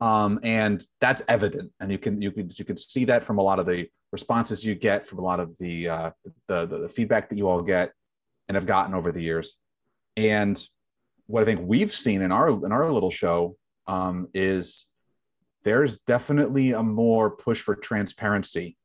um, 0.00 0.38
and 0.42 0.86
that's 1.00 1.22
evident 1.28 1.72
and 1.80 1.90
you 1.90 1.98
can 1.98 2.22
you 2.22 2.30
can 2.30 2.48
you 2.54 2.64
can 2.64 2.76
see 2.76 3.04
that 3.04 3.24
from 3.24 3.38
a 3.38 3.42
lot 3.42 3.58
of 3.58 3.66
the 3.66 3.88
responses 4.12 4.64
you 4.64 4.74
get 4.74 5.06
from 5.06 5.18
a 5.18 5.22
lot 5.22 5.40
of 5.40 5.54
the, 5.58 5.88
uh, 5.88 6.10
the, 6.46 6.66
the 6.66 6.78
the 6.78 6.88
feedback 6.88 7.28
that 7.28 7.36
you 7.36 7.48
all 7.48 7.62
get 7.62 7.92
and 8.48 8.54
have 8.54 8.66
gotten 8.66 8.94
over 8.94 9.12
the 9.12 9.22
years 9.22 9.56
and 10.16 10.64
what 11.26 11.42
i 11.42 11.44
think 11.44 11.60
we've 11.62 11.92
seen 11.92 12.22
in 12.22 12.32
our 12.32 12.48
in 12.64 12.72
our 12.72 12.90
little 12.90 13.10
show 13.10 13.56
um, 13.86 14.28
is 14.34 14.86
there's 15.64 15.98
definitely 16.00 16.72
a 16.72 16.82
more 16.82 17.30
push 17.30 17.60
for 17.60 17.74
transparency 17.74 18.76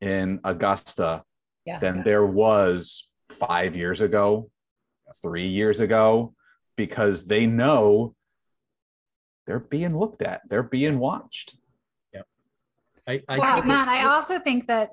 in 0.00 0.40
augusta 0.44 1.22
yeah, 1.64 1.78
than 1.78 1.96
yeah. 1.96 2.02
there 2.02 2.26
was 2.26 3.08
five 3.28 3.76
years 3.76 4.00
ago 4.00 4.48
three 5.22 5.46
years 5.48 5.80
ago 5.80 6.34
because 6.76 7.26
they 7.26 7.46
know 7.46 8.14
they're 9.46 9.60
being 9.60 9.96
looked 9.96 10.22
at, 10.22 10.42
they're 10.48 10.62
being 10.62 10.98
watched. 10.98 11.56
I, 13.08 13.20
I 13.28 13.36
Wow, 13.36 13.54
think 13.54 13.64
it- 13.64 13.68
man, 13.68 13.88
I 13.88 14.04
also 14.04 14.38
think 14.38 14.68
that 14.68 14.90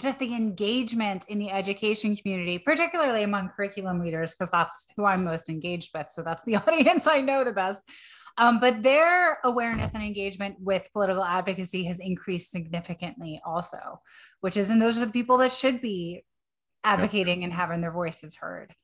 just 0.00 0.18
the 0.18 0.34
engagement 0.34 1.24
in 1.28 1.38
the 1.38 1.50
education 1.50 2.14
community, 2.14 2.58
particularly 2.58 3.22
among 3.22 3.48
curriculum 3.56 4.00
leaders, 4.00 4.34
because 4.34 4.50
that's 4.50 4.86
who 4.96 5.06
I'm 5.06 5.24
most 5.24 5.48
engaged 5.48 5.90
with. 5.94 6.10
So 6.10 6.22
that's 6.22 6.42
the 6.44 6.56
audience 6.66 7.06
I 7.06 7.22
know 7.22 7.42
the 7.42 7.52
best. 7.52 7.84
Um, 8.36 8.60
but 8.60 8.82
their 8.82 9.38
awareness 9.44 9.92
and 9.94 10.02
engagement 10.02 10.56
with 10.60 10.88
political 10.92 11.24
advocacy 11.24 11.84
has 11.84 12.00
increased 12.00 12.50
significantly, 12.50 13.40
also, 13.46 14.00
which 14.40 14.58
is, 14.58 14.68
and 14.68 14.80
those 14.80 14.98
are 14.98 15.06
the 15.06 15.12
people 15.12 15.38
that 15.38 15.52
should 15.54 15.80
be 15.80 16.22
advocating 16.84 17.44
and 17.44 17.52
having 17.52 17.80
their 17.80 17.92
voices 17.92 18.36
heard. 18.36 18.74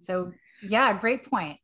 So, 0.00 0.32
yeah, 0.62 0.98
great 0.98 1.24
point. 1.24 1.58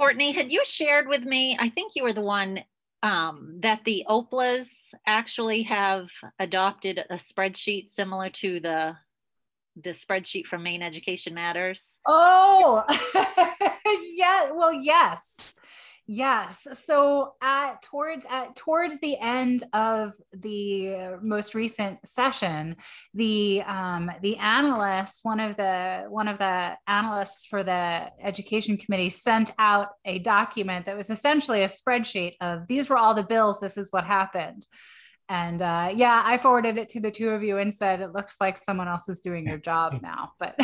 Courtney, 0.00 0.32
had 0.32 0.50
you 0.50 0.64
shared 0.64 1.08
with 1.08 1.24
me? 1.24 1.58
I 1.60 1.68
think 1.68 1.92
you 1.94 2.04
were 2.04 2.14
the 2.14 2.22
one 2.22 2.64
um, 3.02 3.58
that 3.60 3.84
the 3.84 4.06
OPLAs 4.08 4.94
actually 5.06 5.64
have 5.64 6.08
adopted 6.38 7.04
a 7.10 7.16
spreadsheet 7.16 7.90
similar 7.90 8.30
to 8.30 8.60
the 8.60 8.96
the 9.76 9.90
spreadsheet 9.90 10.46
from 10.46 10.62
Maine 10.62 10.80
Education 10.80 11.34
Matters. 11.34 11.98
Oh, 12.06 12.82
yeah. 14.14 14.52
Well, 14.52 14.72
yes. 14.72 15.60
Yes. 16.12 16.66
So 16.72 17.34
at 17.40 17.82
towards 17.82 18.26
at 18.28 18.56
towards 18.56 18.98
the 18.98 19.16
end 19.20 19.62
of 19.72 20.12
the 20.32 21.16
most 21.22 21.54
recent 21.54 22.00
session, 22.04 22.74
the 23.14 23.62
um, 23.62 24.10
the 24.20 24.36
analysts, 24.38 25.20
one 25.22 25.38
of 25.38 25.56
the 25.56 26.06
one 26.08 26.26
of 26.26 26.38
the 26.38 26.72
analysts 26.88 27.46
for 27.46 27.62
the 27.62 28.10
education 28.20 28.76
committee, 28.76 29.08
sent 29.08 29.52
out 29.56 29.90
a 30.04 30.18
document 30.18 30.86
that 30.86 30.96
was 30.96 31.10
essentially 31.10 31.62
a 31.62 31.68
spreadsheet 31.68 32.32
of 32.40 32.66
these 32.66 32.90
were 32.90 32.96
all 32.98 33.14
the 33.14 33.22
bills. 33.22 33.60
This 33.60 33.78
is 33.78 33.92
what 33.92 34.02
happened. 34.04 34.66
And 35.28 35.62
uh, 35.62 35.92
yeah, 35.94 36.24
I 36.26 36.38
forwarded 36.38 36.76
it 36.76 36.88
to 36.88 37.00
the 37.00 37.12
two 37.12 37.28
of 37.30 37.44
you 37.44 37.58
and 37.58 37.72
said, 37.72 38.00
it 38.00 38.12
looks 38.12 38.34
like 38.40 38.58
someone 38.58 38.88
else 38.88 39.08
is 39.08 39.20
doing 39.20 39.46
your 39.46 39.58
job 39.58 39.96
now. 40.02 40.32
But 40.40 40.56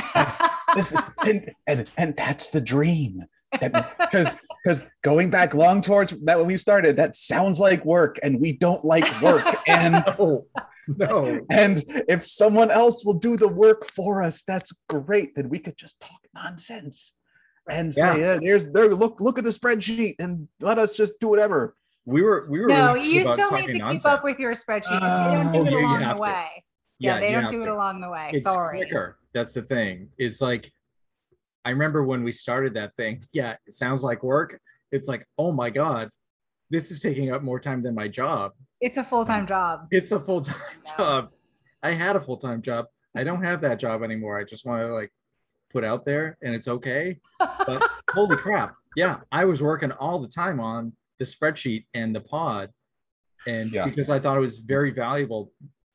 This 0.75 0.91
is- 0.91 0.99
and, 1.23 1.53
and 1.69 1.89
and 1.97 2.17
that's 2.17 2.49
the 2.49 2.61
dream. 2.61 3.23
Because 3.53 4.35
because 4.65 4.83
going 5.05 5.31
back 5.31 5.55
long 5.55 5.81
towards 5.81 6.13
that 6.25 6.39
when 6.39 6.47
we 6.47 6.57
started, 6.57 6.97
that 6.97 7.15
sounds 7.17 7.61
like 7.61 7.85
work, 7.85 8.19
and 8.23 8.41
we 8.41 8.53
don't 8.53 8.85
like 8.85 9.05
work. 9.23 9.45
And 9.69 10.05
no, 10.17 10.43
no. 10.89 11.41
and 11.51 11.83
if 12.09 12.25
someone 12.25 12.71
else 12.71 13.05
will 13.05 13.15
do 13.15 13.37
the 13.37 13.49
work 13.49 13.91
for 13.93 14.23
us, 14.23 14.43
that's 14.47 14.73
great. 14.89 15.35
Then 15.35 15.49
we 15.49 15.59
could 15.59 15.77
just 15.77 16.01
talk 16.01 16.21
nonsense 16.35 17.15
and 17.69 17.93
say, 17.95 18.01
Yeah. 18.01 18.17
yeah, 18.17 18.39
there's 18.41 18.67
there. 18.73 18.95
Look 18.95 19.21
look 19.21 19.39
at 19.39 19.45
the 19.45 19.51
spreadsheet 19.51 20.15
and 20.21 20.47
let 20.61 20.79
us 20.79 20.95
just 20.95 21.15
do 21.21 21.29
whatever. 21.29 21.75
We 22.05 22.23
were 22.23 22.47
we 22.49 22.61
were 22.61 22.69
no, 22.69 22.95
really 22.95 23.09
you 23.13 23.21
still 23.23 23.37
need 23.37 23.39
talking 23.43 23.67
to 23.67 23.73
keep 23.73 23.81
nonsense. 23.81 24.05
up 24.07 24.23
with 24.25 24.39
your 24.39 24.55
spreadsheet. 24.55 25.01
they 25.01 25.35
don't 25.43 25.53
do 25.53 25.59
Oh, 25.59 25.65
it 25.67 25.71
yeah, 25.73 25.79
you 25.79 25.79
along 25.87 26.01
have 26.01 26.17
the 26.19 26.23
to. 26.25 26.31
way. 26.31 26.65
Yeah, 26.99 27.21
they 27.21 27.33
don't 27.33 27.43
have 27.43 27.51
do 27.53 27.63
it 27.63 27.67
to. 27.67 27.73
along 27.75 28.01
the 28.01 28.09
way. 28.11 28.31
It's 28.33 28.45
Sorry. 28.45 28.79
quicker. 28.79 29.19
That's 29.35 29.55
the 29.55 29.63
thing. 29.63 30.09
Is 30.19 30.41
like, 30.41 30.73
I 31.67 31.71
remember 31.71 32.05
when 32.05 32.23
we 32.23 32.31
started 32.31 32.75
that 32.75 32.95
thing. 32.95 33.25
Yeah, 33.33 33.57
it 33.67 33.73
sounds 33.73 34.03
like 34.05 34.23
work. 34.23 34.61
It's 34.93 35.09
like, 35.09 35.27
oh 35.37 35.51
my 35.51 35.69
god, 35.69 36.11
this 36.71 36.91
is 36.93 37.01
taking 37.01 37.33
up 37.33 37.43
more 37.43 37.59
time 37.59 37.83
than 37.83 37.95
my 37.95 38.07
job. 38.09 38.53
It's 38.81 38.97
a 38.97 39.03
full 39.05 39.25
time 39.25 39.41
um, 39.43 39.47
job. 39.49 39.89
It's 39.91 40.13
a 40.13 40.21
full 40.21 40.43
time 40.43 40.57
Yeah. 40.87 40.93
job. 40.97 41.31
I 41.83 41.91
had 41.91 42.15
a 42.17 42.21
full 42.21 42.37
time 42.37 42.63
job. 42.63 42.87
I 43.17 43.25
don't 43.25 43.43
have 43.43 43.61
that 43.63 43.79
job 43.81 44.03
anymore. 44.05 44.39
I 44.39 44.45
just 44.45 44.65
want 44.65 44.87
to 44.87 44.95
like 44.95 45.13
put 45.73 45.83
out 45.85 46.05
there, 46.05 46.39
and 46.41 46.55
it's 46.55 46.69
okay. 46.69 47.19
But 47.41 47.83
holy 48.13 48.37
crap, 48.37 48.77
yeah, 48.95 49.19
I 49.33 49.45
was 49.45 49.61
working 49.61 49.91
all 49.93 50.21
the 50.21 50.29
time 50.29 50.61
on 50.61 50.93
the 51.19 51.25
spreadsheet 51.25 51.87
and 51.95 52.15
the 52.15 52.21
pod, 52.21 52.71
and 53.49 53.73
Yeah. 53.73 53.87
because 53.87 54.09
I 54.09 54.21
thought 54.21 54.37
it 54.37 54.41
was 54.41 54.59
very 54.59 54.93
valuable 54.93 55.51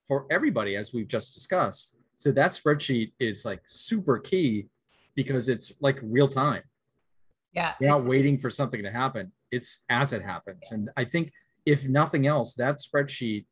for 0.07 0.25
everybody, 0.29 0.75
as 0.75 0.91
we've 0.93 1.07
just 1.07 1.33
discussed. 1.33 1.95
So 2.17 2.31
that 2.33 2.51
spreadsheet 2.51 3.13
is 3.19 3.45
like 3.45 3.61
super 3.67 4.19
key 4.19 4.67
because 5.15 5.49
it's 5.49 5.71
like 5.81 5.99
real 6.01 6.27
time. 6.27 6.63
yeah. 7.53 7.73
You're 7.79 7.89
not 7.91 8.03
waiting 8.05 8.37
for 8.37 8.49
something 8.49 8.83
to 8.83 8.91
happen. 8.91 9.31
It's 9.51 9.83
as 9.89 10.13
it 10.13 10.21
happens. 10.23 10.71
And 10.71 10.89
I 10.95 11.03
think 11.05 11.31
if 11.65 11.87
nothing 11.87 12.25
else, 12.27 12.55
that 12.55 12.77
spreadsheet 12.77 13.45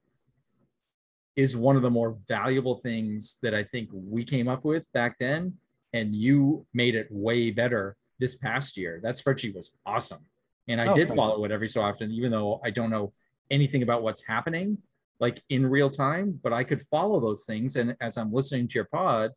is 1.35 1.55
one 1.55 1.75
of 1.75 1.81
the 1.81 1.89
more 1.89 2.17
valuable 2.27 2.75
things 2.75 3.37
that 3.41 3.53
I 3.53 3.63
think 3.63 3.89
we 3.93 4.23
came 4.23 4.47
up 4.47 4.65
with 4.65 4.91
back 4.93 5.17
then. 5.19 5.53
And 5.93 6.15
you 6.15 6.65
made 6.73 6.95
it 6.95 7.07
way 7.09 7.49
better 7.51 7.95
this 8.19 8.35
past 8.35 8.77
year. 8.77 8.99
That 9.01 9.15
spreadsheet 9.15 9.55
was 9.55 9.77
awesome. 9.85 10.25
And 10.67 10.79
I 10.79 10.85
Oh, 10.87 10.95
did 10.95 11.07
thank 11.07 11.17
follow 11.17 11.43
it 11.45 11.51
every 11.51 11.67
so 11.67 11.81
often, 11.81 12.11
even 12.11 12.31
though 12.31 12.61
I 12.63 12.69
don't 12.69 12.89
know 12.91 13.13
anything 13.49 13.81
about 13.83 14.03
what's 14.03 14.23
happening 14.25 14.77
like 15.19 15.41
in 15.49 15.65
real 15.65 15.89
time, 15.89 16.39
but 16.43 16.53
I 16.53 16.63
could 16.63 16.81
follow 16.83 17.19
those 17.19 17.45
things. 17.45 17.75
And 17.75 17.95
as 17.99 18.17
I'm 18.17 18.31
listening 18.31 18.67
to 18.69 18.75
your 18.75 18.85
pod, 18.85 19.31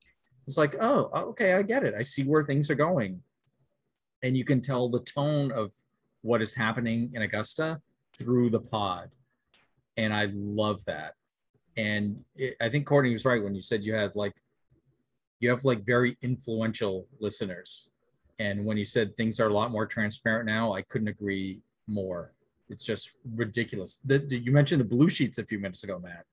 it's 0.47 0.57
like, 0.57 0.75
oh, 0.81 1.11
okay, 1.31 1.53
I 1.55 1.63
get 1.63 1.85
it. 1.85 1.95
I 1.95 2.03
see 2.03 2.25
where 2.25 2.45
things 2.45 2.71
are 2.71 2.75
going 2.75 3.23
and 4.23 4.37
you 4.37 4.45
can 4.45 4.61
tell 4.61 4.89
the 4.89 5.01
tone 5.01 5.51
of 5.53 5.75
what 6.23 6.41
is 6.43 6.55
happening 6.55 7.11
in 7.15 7.23
Augusta 7.23 7.81
through 8.17 8.51
the 8.51 8.61
pod. 8.61 9.11
And 9.97 10.13
I 10.15 10.31
love 10.33 10.85
that. 10.87 11.15
And 11.77 12.25
it, 12.37 12.57
I 12.61 12.69
think 12.69 12.87
Courtney 12.87 13.13
was 13.13 13.25
right 13.25 13.43
when 13.43 13.55
you 13.55 13.63
said 13.63 13.83
you 13.83 13.95
had 13.95 14.15
like, 14.15 14.35
you 15.41 15.51
have 15.51 15.65
like 15.65 15.85
very 15.85 16.17
influential 16.23 17.07
listeners. 17.21 17.91
And 18.39 18.65
when 18.65 18.77
you 18.77 18.85
said 18.85 19.17
things 19.17 19.41
are 19.41 19.49
a 19.49 19.53
lot 19.53 19.71
more 19.71 19.87
transparent 19.87 20.47
now, 20.47 20.73
I 20.73 20.83
couldn't 20.83 21.09
agree 21.09 21.61
more. 21.87 22.33
It's 22.69 22.85
just 22.85 23.13
ridiculous. 23.35 23.97
The, 24.05 24.19
the- 24.19 24.39
you 24.39 24.53
mentioned 24.53 24.81
the 24.81 24.85
blue 24.85 25.09
sheets 25.09 25.39
a 25.39 25.45
few 25.45 25.59
minutes 25.59 25.83
ago, 25.85 25.99
Matt. 25.99 26.25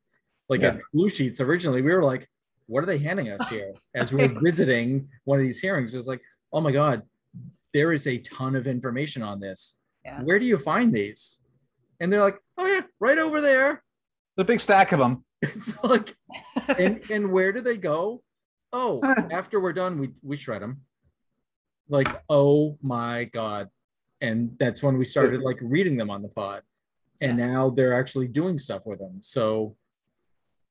Like 0.48 0.62
Yeah. 0.62 0.78
blue 0.93 1.10
sheets 1.10 1.41
originally, 1.41 1.82
we 1.82 1.91
were 1.93 2.04
like, 2.04 2.30
what 2.69 2.84
are 2.84 2.88
they 2.88 2.99
handing 2.99 3.29
us 3.29 3.49
here? 3.49 3.73
As 3.95 4.13
we 4.13 4.27
we're 4.27 4.39
visiting 4.41 5.10
one 5.25 5.39
of 5.39 5.45
these 5.45 5.60
hearings, 5.60 5.93
it 5.93 5.97
was 5.97 6.08
like, 6.08 6.21
oh 6.53 6.62
my 6.62 6.71
God, 6.71 7.01
there 7.73 7.91
is 7.91 8.08
a 8.08 8.19
ton 8.19 8.55
of 8.55 8.67
information 8.67 9.21
on 9.21 9.39
this. 9.39 9.77
Yeah. 10.05 10.21
Where 10.21 10.39
do 10.39 10.45
you 10.45 10.58
find 10.58 10.93
these? 10.93 11.39
And 11.99 12.13
they're 12.13 12.21
like, 12.21 12.39
oh 12.58 12.65
yeah, 12.65 12.82
right 12.99 13.17
over 13.17 13.41
there. 13.41 13.84
The 14.38 14.45
big 14.45 14.62
stack 14.62 14.91
of 14.91 14.99
them. 14.99 15.25
It's 15.41 15.82
like, 15.86 16.15
and 16.77 17.01
and 17.12 17.32
where 17.32 17.53
do 17.53 17.62
they 17.62 17.77
go? 17.77 18.21
Oh, 18.73 19.01
after 19.32 19.62
we're 19.62 19.71
done, 19.71 19.97
we 19.97 20.10
we 20.21 20.36
shred 20.36 20.62
them. 20.62 20.82
Like, 21.88 22.10
oh 22.27 22.77
my 22.82 23.23
god! 23.23 23.69
And 24.19 24.58
that's 24.60 24.84
when 24.84 24.97
we 24.97 25.05
started 25.05 25.39
like 25.39 25.58
reading 25.62 25.95
them 25.95 26.10
on 26.10 26.23
the 26.23 26.27
pod, 26.27 26.63
and 27.21 27.38
now 27.38 27.69
they're 27.69 27.97
actually 27.97 28.27
doing 28.27 28.58
stuff 28.58 28.82
with 28.86 28.99
them. 28.99 29.19
So, 29.21 29.77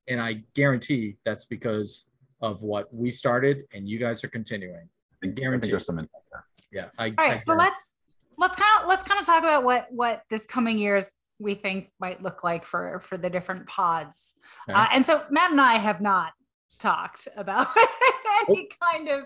and 0.09 0.19
I 0.19 0.43
guarantee 0.55 1.15
that's 1.23 1.45
because 1.45 2.05
of 2.41 2.61
what 2.61 2.93
we 2.93 3.11
started, 3.11 3.65
and 3.73 3.87
you 3.87 3.99
guys 3.99 4.23
are 4.23 4.29
continuing. 4.29 4.89
I 5.13 5.15
think 5.21 5.35
Guaranteed. 5.35 5.71
there's 5.71 5.85
some 5.85 5.99
in 5.99 6.09
there. 6.31 6.45
Yeah. 6.71 6.89
I, 6.97 7.13
All 7.17 7.31
I 7.33 7.37
so 7.37 7.53
let's 7.53 7.95
let's 8.37 8.55
kind 8.55 8.81
of 8.81 8.87
let's 8.87 9.03
kind 9.03 9.19
of 9.19 9.25
talk 9.25 9.43
about 9.43 9.63
what 9.63 9.87
what 9.91 10.23
this 10.29 10.45
coming 10.45 10.77
years 10.77 11.09
we 11.39 11.53
think 11.53 11.89
might 11.99 12.21
look 12.21 12.43
like 12.43 12.65
for 12.65 12.99
for 13.01 13.17
the 13.17 13.29
different 13.29 13.65
pods. 13.67 14.35
Okay. 14.69 14.77
Uh, 14.77 14.87
and 14.93 15.05
so 15.05 15.23
Matt 15.29 15.51
and 15.51 15.61
I 15.61 15.75
have 15.75 16.01
not 16.01 16.33
talked 16.79 17.27
about 17.35 17.67
any 18.49 18.69
kind 18.81 19.09
of 19.09 19.25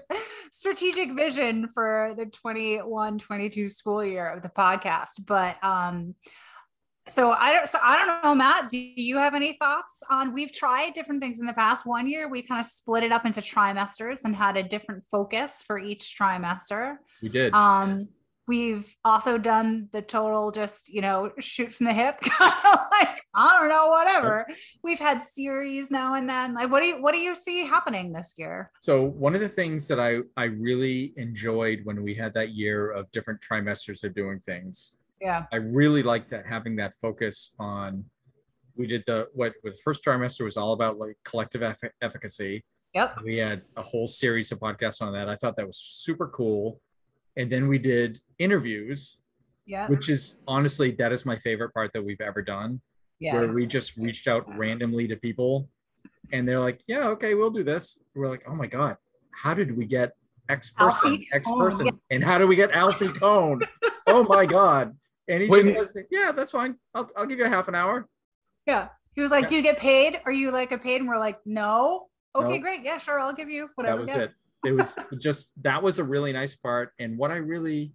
strategic 0.52 1.16
vision 1.16 1.68
for 1.74 2.14
the 2.18 2.26
21 2.26 3.20
22 3.20 3.68
school 3.68 4.04
year 4.04 4.30
of 4.30 4.42
the 4.42 4.50
podcast 4.50 5.26
but 5.28 5.62
um 5.62 6.16
so 7.08 7.32
I 7.32 7.54
don't 7.54 7.68
so 7.70 7.80
I 7.82 7.98
don't 7.98 8.24
know 8.24 8.36
Matt 8.36 8.70
do 8.70 8.78
you 8.78 9.18
have 9.18 9.36
any 9.36 9.54
thoughts 9.54 10.02
on 10.10 10.34
we've 10.34 10.52
tried 10.52 10.94
different 10.94 11.22
things 11.22 11.40
in 11.40 11.46
the 11.46 11.54
past 11.54 11.86
one 11.86 12.08
year 12.08 12.30
we 12.30 12.42
kind 12.42 12.60
of 12.60 12.66
split 12.66 13.04
it 13.04 13.12
up 13.12 13.26
into 13.26 13.42
trimesters 13.42 14.24
and 14.24 14.36
had 14.36 14.58
a 14.58 14.64
different 14.64 15.04
focus 15.12 15.64
for 15.66 15.78
each 15.78 16.16
trimester 16.18 16.98
we 17.22 17.30
did. 17.30 17.54
um, 17.54 18.08
we've 18.48 18.96
also 19.06 19.38
done 19.38 19.88
the 19.92 20.02
total 20.02 20.52
just, 20.52 20.90
you 20.90 21.02
know, 21.02 21.32
shoot 21.40 21.74
from 21.74 21.86
the 21.86 21.94
hip, 21.94 22.20
kind 22.22 22.54
of 22.66 22.80
like, 22.92 23.22
I 23.36 23.60
don't 23.60 23.70
know, 23.70 23.88
whatever. 23.88 24.48
We've 24.84 25.00
had 25.00 25.22
series 25.22 25.90
now 25.90 26.16
and 26.16 26.28
then. 26.28 26.54
Like, 26.54 26.72
what 26.72 26.82
do 26.82 26.88
you 26.88 27.02
what 27.02 27.14
do 27.14 27.20
you 27.20 27.36
see 27.36 27.66
happening 27.66 28.12
this 28.12 28.36
year? 28.38 28.72
So 28.82 29.04
one 29.04 29.34
of 29.34 29.42
the 29.42 29.50
things 29.50 29.88
that 29.88 30.00
I 30.00 30.20
I 30.38 30.46
really 30.46 31.14
enjoyed 31.18 31.82
when 31.84 32.04
we 32.04 32.14
had 32.14 32.34
that 32.34 32.52
year 32.52 32.92
of 32.92 33.12
different 33.12 33.42
trimesters 33.42 34.04
of 34.04 34.14
doing 34.14 34.40
things, 34.40 34.96
Yeah. 35.24 35.46
I 35.54 35.56
really 35.56 36.04
liked 36.04 36.30
that 36.32 36.46
having 36.46 36.76
that 36.76 36.94
focus 36.96 37.56
on. 37.58 38.04
We 38.76 38.88
did 38.88 39.04
the 39.08 39.30
what 39.34 39.54
the 39.64 39.74
first 39.84 40.04
trimester 40.04 40.44
was 40.44 40.58
all 40.58 40.74
about 40.74 40.98
like 40.98 41.16
collective 41.24 41.64
effi- 41.64 41.92
efficacy. 42.02 42.66
Yep. 42.94 43.20
We 43.24 43.38
had 43.38 43.68
a 43.78 43.82
whole 43.82 44.06
series 44.06 44.52
of 44.52 44.60
podcasts 44.60 45.02
on 45.02 45.14
that. 45.14 45.30
I 45.30 45.36
thought 45.38 45.56
that 45.58 45.66
was 45.66 45.78
super 45.78 46.28
cool. 46.28 46.82
And 47.38 47.50
then 47.52 47.68
we 47.68 47.80
did 47.80 48.20
interviews, 48.38 49.20
Yeah. 49.66 49.88
which 49.88 50.10
is 50.10 50.42
honestly 50.48 50.92
that 51.00 51.12
is 51.14 51.26
my 51.26 51.38
favorite 51.40 51.74
part 51.74 51.92
that 51.94 52.04
we've 52.04 52.20
ever 52.22 52.42
done 52.42 52.82
Yeah. 53.20 53.34
where 53.36 53.48
we 53.54 53.66
just 53.66 53.96
reached 53.96 54.28
out 54.28 54.44
randomly 54.58 55.08
to 55.08 55.16
people 55.16 55.70
and 56.34 56.46
they're 56.48 56.60
like, 56.60 56.82
yeah, 56.88 57.08
okay, 57.10 57.34
we'll 57.36 57.50
do 57.52 57.64
this. 57.64 57.98
We're 58.14 58.30
like, 58.30 58.44
oh 58.48 58.56
my 58.56 58.68
God, 58.68 58.98
how 59.32 59.54
did 59.54 59.76
we 59.78 59.86
get 59.86 60.12
X 60.50 60.72
person, 60.72 61.12
Alfie 61.14 61.30
X 61.32 61.50
person. 61.50 61.86
yeah. 61.86 61.92
And 62.12 62.24
how 62.24 62.38
do 62.38 62.48
we 62.48 62.56
get 62.56 62.72
Alfie 62.72 63.14
Kohn? 63.14 63.62
oh 64.08 64.24
my 64.24 64.46
God. 64.46 64.96
And 65.28 65.42
he 65.44 65.50
When- 65.50 65.64
just 65.74 65.94
says, 65.94 66.04
yeah, 66.12 66.32
that's 66.32 66.52
fine. 66.52 66.76
I'll, 66.94 67.10
I'll 67.16 67.26
give 67.26 67.40
you 67.40 67.46
a 67.46 67.50
half 67.50 67.68
an 67.68 67.76
hour. 67.76 68.08
Yeah. 68.66 68.90
He 69.14 69.22
was 69.22 69.32
like, 69.32 69.44
Yeah. 69.44 69.48
Do 69.50 69.56
you 69.56 69.62
get 69.62 69.78
paid? 69.78 70.22
Are 70.26 70.32
you 70.32 70.52
like 70.52 70.72
a 70.72 70.78
paid? 70.78 71.00
And 71.02 71.08
we're 71.08 71.18
like, 71.20 71.40
No. 71.46 72.08
Okay, 72.36 72.58
No. 72.58 72.60
great. 72.60 72.82
Yeah, 72.84 72.98
sure. 72.98 73.20
I'll 73.20 73.34
give 73.34 73.50
you 73.50 73.70
whatever. 73.76 73.98
that 73.98 74.02
was 74.02 74.10
yeah. 74.10 74.24
it. 74.24 74.32
It 74.66 74.72
was 74.72 74.96
just, 75.20 75.52
that 75.64 75.84
was 75.84 76.00
a 76.00 76.04
really 76.04 76.32
nice 76.34 76.56
part. 76.56 76.92
And 76.98 77.18
what 77.18 77.32
I 77.32 77.36
really, 77.36 77.94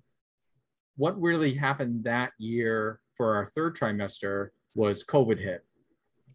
what 0.97 1.21
really 1.21 1.55
happened 1.55 2.05
that 2.05 2.33
year 2.39 3.01
for 3.17 3.37
our 3.37 3.47
third 3.47 3.75
trimester 3.77 4.49
was 4.75 5.05
COVID 5.05 5.39
hit. 5.41 5.65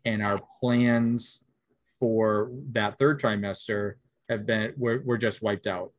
And 0.06 0.22
our 0.24 0.40
plans 0.60 1.46
for 2.00 2.52
that 2.74 2.98
third 3.00 3.22
trimester 3.22 3.94
have 4.28 4.46
been, 4.46 4.74
were, 4.78 5.02
were 5.06 5.18
just 5.18 5.42
wiped 5.42 5.68
out. 5.68 5.92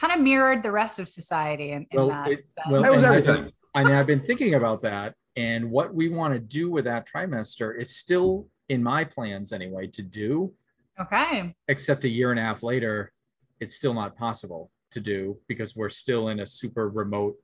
Kind 0.00 0.12
of 0.12 0.20
mirrored 0.20 0.62
the 0.64 0.72
rest 0.72 0.98
of 0.98 1.08
society 1.08 1.70
in, 1.70 1.86
in 1.90 1.98
Well, 1.98 2.08
that 2.08 2.28
it- 2.28 2.48
sense. 2.50 2.66
well, 2.68 2.82
That 2.82 2.90
was 2.90 3.02
and 3.04 3.14
everything. 3.14 3.52
And 3.74 3.88
I've 3.88 4.06
been 4.06 4.20
thinking 4.20 4.54
about 4.54 4.82
that. 4.82 5.14
And 5.36 5.70
what 5.70 5.94
we 5.94 6.08
want 6.08 6.34
to 6.34 6.40
do 6.40 6.70
with 6.70 6.84
that 6.84 7.08
trimester 7.08 7.78
is 7.78 7.94
still 7.94 8.48
in 8.68 8.82
my 8.82 9.04
plans 9.04 9.52
anyway 9.52 9.88
to 9.88 10.02
do, 10.02 10.52
okay. 11.00 11.54
except 11.68 12.04
a 12.04 12.08
year 12.08 12.30
and 12.30 12.38
a 12.38 12.42
half 12.42 12.62
later, 12.62 13.12
it's 13.60 13.74
still 13.74 13.94
not 13.94 14.16
possible 14.16 14.70
to 14.92 15.00
do 15.00 15.38
because 15.48 15.74
we're 15.74 15.88
still 15.88 16.28
in 16.28 16.40
a 16.40 16.46
super 16.46 16.88
remote 16.88 17.36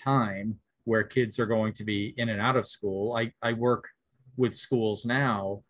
time 0.00 0.58
where 0.84 1.02
kids 1.02 1.40
are 1.40 1.46
going 1.46 1.72
to 1.72 1.84
be 1.84 2.14
in 2.16 2.28
and 2.28 2.40
out 2.40 2.56
of 2.56 2.66
school. 2.66 3.16
I, 3.16 3.32
I 3.42 3.52
work 3.52 3.88
with 4.36 4.54
schools 4.54 5.04
now, 5.04 5.62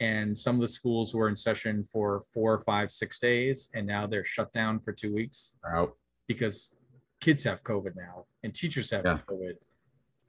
and 0.00 0.36
some 0.36 0.56
of 0.56 0.62
the 0.62 0.68
schools 0.68 1.14
were 1.14 1.28
in 1.28 1.36
session 1.36 1.84
for 1.84 2.22
four, 2.32 2.60
five, 2.62 2.90
six 2.90 3.18
days, 3.18 3.68
and 3.74 3.86
now 3.86 4.06
they're 4.06 4.24
shut 4.24 4.50
down 4.52 4.80
for 4.80 4.92
two 4.92 5.14
weeks 5.14 5.58
Out. 5.70 5.92
because 6.26 6.74
kids 7.22 7.42
have 7.44 7.62
COVID 7.62 7.94
now 7.96 8.26
and 8.42 8.52
teachers 8.52 8.90
have 8.90 9.04
Yeah. 9.04 9.18
COVID. 9.30 9.54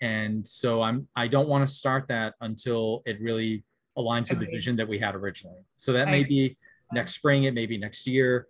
And 0.02 0.46
so 0.48 0.82
I'm 0.82 1.08
I 1.16 1.28
don't 1.28 1.50
want 1.50 1.68
to 1.68 1.74
start 1.74 2.04
that 2.10 2.36
until 2.42 3.02
it 3.06 3.18
really 3.20 3.64
aligns 3.98 4.30
with 4.30 4.40
the 4.40 4.46
vision 4.58 4.76
that 4.78 4.88
we 4.88 4.98
had 5.00 5.14
originally. 5.16 5.64
So 5.76 5.92
that 5.94 6.08
I 6.08 6.12
may 6.12 6.22
agree. 6.22 6.50
be 6.50 6.58
next 6.94 7.16
spring, 7.16 7.44
it 7.46 7.54
may 7.54 7.66
be 7.66 7.78
next 7.78 8.08
year. 8.08 8.48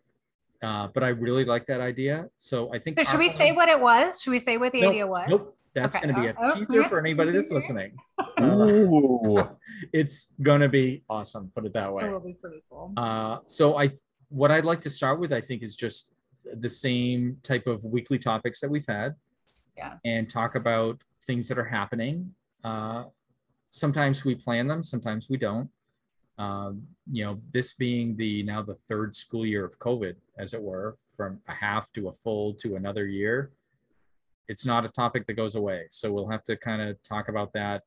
Uh, 0.61 0.87
but 0.93 1.03
I 1.03 1.09
really 1.09 1.43
like 1.43 1.65
that 1.67 1.81
idea. 1.81 2.29
So 2.37 2.73
I 2.73 2.79
think 2.79 2.97
So 2.97 3.03
should 3.03 3.13
our 3.15 3.19
we 3.19 3.29
say 3.29 3.51
what 3.51 3.67
it 3.67 3.79
was? 3.79 4.21
Should 4.21 4.31
we 4.31 4.39
say 4.39 4.55
what 4.57 4.71
the 4.71 4.81
Nope, 4.81 4.91
idea 4.91 5.07
was? 5.07 5.27
Nope. 5.29 5.41
That's 5.75 5.95
Okay. 5.95 6.05
going 6.05 6.15
to 6.15 6.21
be 6.21 6.27
a 6.29 6.35
Oh, 6.39 6.55
teaser 6.55 6.79
okay. 6.81 6.89
for 6.89 6.99
anybody 6.99 7.31
that's 7.31 7.51
listening. 7.59 7.97
Uh, 8.17 8.43
Ooh. 8.43 9.43
it's 9.93 10.33
going 10.41 10.61
to 10.61 10.69
be 10.69 11.03
awesome. 11.09 11.51
Put 11.55 11.65
it 11.65 11.73
that 11.73 11.91
way. 11.93 12.05
It 12.05 12.11
will 12.13 12.19
be 12.19 12.33
pretty 12.43 12.63
cool. 12.69 12.93
Uh, 12.95 13.39
so 13.47 13.77
I, 13.77 13.91
what 14.29 14.51
I'd 14.51 14.65
like 14.65 14.81
to 14.81 14.89
start 14.89 15.19
with, 15.19 15.33
I 15.33 15.41
think, 15.41 15.63
is 15.63 15.75
just 15.75 16.13
the 16.45 16.69
same 16.69 17.37
type 17.43 17.67
of 17.67 17.83
weekly 17.83 18.19
topics 18.19 18.59
that 18.61 18.69
we've 18.69 18.87
had. 18.87 19.15
Yeah. 19.77 19.97
And 20.05 20.29
talk 20.29 20.55
about 20.55 21.01
things 21.23 21.47
that 21.47 21.57
are 21.57 21.63
happening. 21.63 22.33
Uh, 22.63 23.05
sometimes 23.69 24.23
we 24.23 24.35
plan 24.35 24.67
them, 24.67 24.83
sometimes 24.83 25.29
we 25.29 25.37
don't. 25.37 25.69
Um, 26.37 26.83
you 27.11 27.23
know, 27.25 27.39
this 27.51 27.73
being 27.73 28.15
the 28.17 28.43
now 28.43 28.63
the 28.63 28.75
third 28.75 29.15
school 29.15 29.45
year 29.45 29.65
of 29.65 29.77
COVID, 29.79 30.15
as 30.37 30.53
it 30.53 30.61
were, 30.61 30.97
from 31.15 31.39
a 31.47 31.53
half 31.53 31.91
to 31.93 32.07
a 32.07 32.13
full 32.13 32.53
to 32.55 32.75
another 32.75 33.05
year. 33.05 33.51
It's 34.47 34.65
not 34.65 34.83
a 34.83 34.89
topic 34.89 35.25
that 35.27 35.33
goes 35.33 35.55
away. 35.55 35.85
So 35.89 36.11
we'll 36.11 36.29
have 36.29 36.43
to 36.45 36.57
kind 36.57 36.81
of 36.81 37.01
talk 37.03 37.29
about 37.29 37.53
that 37.53 37.83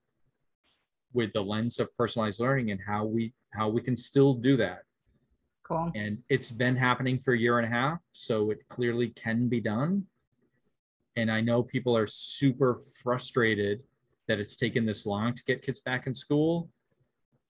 with 1.13 1.33
the 1.33 1.43
lens 1.43 1.79
of 1.81 1.95
personalized 1.97 2.41
learning 2.41 2.71
and 2.71 2.81
how 2.87 3.05
we 3.05 3.33
how 3.51 3.69
we 3.69 3.81
can 3.81 3.97
still 3.97 4.35
do 4.35 4.57
that 4.57 4.83
Cool. 5.67 5.91
and 5.97 6.19
it's 6.29 6.49
been 6.49 6.77
happening 6.77 7.19
for 7.19 7.35
a 7.35 7.39
year 7.39 7.59
and 7.59 7.67
a 7.67 7.71
half 7.71 7.99
so 8.13 8.51
it 8.51 8.69
clearly 8.69 9.09
can 9.09 9.49
be 9.49 9.61
done. 9.61 10.05
And 11.17 11.31
i 11.31 11.41
know 11.41 11.63
people 11.63 11.97
are 11.97 12.07
super 12.07 12.81
frustrated 13.03 13.83
that 14.29 14.39
it's 14.39 14.55
taken 14.55 14.87
this 14.87 15.07
long 15.07 15.35
to 15.35 15.43
get 15.45 15.63
kids 15.63 15.81
back 15.81 16.07
in 16.07 16.15
school 16.15 16.69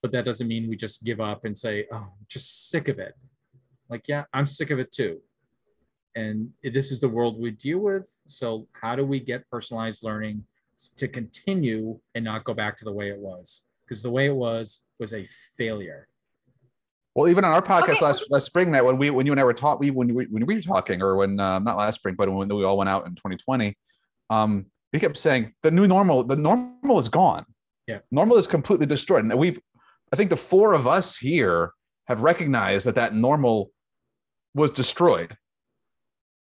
but 0.01 0.11
that 0.11 0.25
doesn't 0.25 0.47
mean 0.47 0.69
we 0.69 0.75
just 0.75 1.03
give 1.03 1.19
up 1.19 1.45
and 1.45 1.55
say 1.55 1.85
oh 1.91 1.97
i'm 1.97 2.25
just 2.27 2.69
sick 2.71 2.87
of 2.87 2.97
it. 2.97 3.13
Like 3.87 4.07
yeah 4.07 4.23
i'm 4.33 4.47
sick 4.47 4.71
of 4.71 4.79
it 4.79 4.91
too. 4.91 5.21
And 6.15 6.49
this 6.63 6.91
is 6.91 6.99
the 6.99 7.09
world 7.09 7.39
we 7.39 7.51
deal 7.51 7.79
with 7.79 8.09
so 8.25 8.67
how 8.73 8.95
do 8.95 9.05
we 9.05 9.19
get 9.19 9.47
personalized 9.51 10.03
learning 10.03 10.43
to 10.95 11.07
continue 11.07 11.99
and 12.15 12.25
not 12.25 12.45
go 12.45 12.55
back 12.55 12.77
to 12.77 12.85
the 12.85 12.91
way 12.91 13.09
it 13.09 13.19
was? 13.19 13.61
Because 13.83 14.01
the 14.01 14.09
way 14.09 14.25
it 14.25 14.35
was 14.35 14.81
was 14.97 15.13
a 15.13 15.23
failure 15.55 16.07
Well, 17.17 17.27
even 17.29 17.43
on 17.43 17.51
our 17.51 17.63
podcast 17.63 17.93
Okay. 17.95 18.05
last, 18.05 18.25
last 18.29 18.45
spring, 18.45 18.71
that 18.73 18.85
when 18.85 18.99
we 18.99 19.09
when 19.09 19.25
you 19.25 19.31
and 19.33 19.41
I 19.41 19.43
were 19.43 19.51
taught, 19.51 19.79
we 19.79 19.89
when 19.89 20.13
we 20.13 20.25
when 20.27 20.45
we 20.45 20.53
were 20.53 20.61
talking, 20.61 21.01
or 21.01 21.15
when 21.15 21.39
uh, 21.39 21.57
not 21.57 21.75
last 21.75 21.95
spring, 21.95 22.13
but 22.15 22.31
when 22.31 22.47
we 22.47 22.63
all 22.63 22.77
went 22.77 22.91
out 22.91 23.07
in 23.07 23.15
2020, 23.15 23.75
um, 24.29 24.67
we 24.93 24.99
kept 24.99 25.17
saying 25.17 25.51
the 25.63 25.71
new 25.71 25.87
normal, 25.87 26.23
the 26.23 26.35
normal 26.35 26.99
is 26.99 27.09
gone. 27.09 27.43
Yeah. 27.87 27.99
normal 28.11 28.37
is 28.37 28.45
completely 28.45 28.85
destroyed, 28.85 29.23
and 29.25 29.33
we've, 29.35 29.59
I 30.13 30.15
think 30.15 30.29
the 30.29 30.37
four 30.37 30.73
of 30.73 30.85
us 30.85 31.17
here 31.17 31.71
have 32.07 32.19
recognized 32.21 32.85
that 32.85 32.93
that 32.95 33.15
normal 33.15 33.71
was 34.53 34.69
destroyed, 34.69 35.35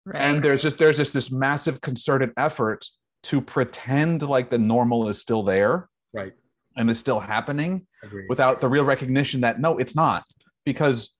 Right. 0.05 0.21
and 0.21 0.43
there's 0.43 0.61
just 0.61 0.79
there's 0.79 0.97
just 0.97 1.13
this 1.13 1.31
massive 1.31 1.79
concerted 1.79 2.33
effort 2.35 2.85
to 3.23 3.39
pretend 3.39 4.21
like 4.21 4.49
the 4.49 4.57
normal 4.57 5.07
is 5.07 5.21
still 5.21 5.43
there 5.43 5.87
right 6.13 6.33
and 6.75 6.89
is 6.89 6.99
still 6.99 7.19
happening 7.21 7.87
agree 8.03 8.25
without 8.27 8.59
the 8.59 8.67
real 8.67 8.83
recognition 8.85 9.39
that 9.41 9.61
no, 9.61 9.77
it's 9.77 9.95
not 9.95 10.23
because 10.67 11.15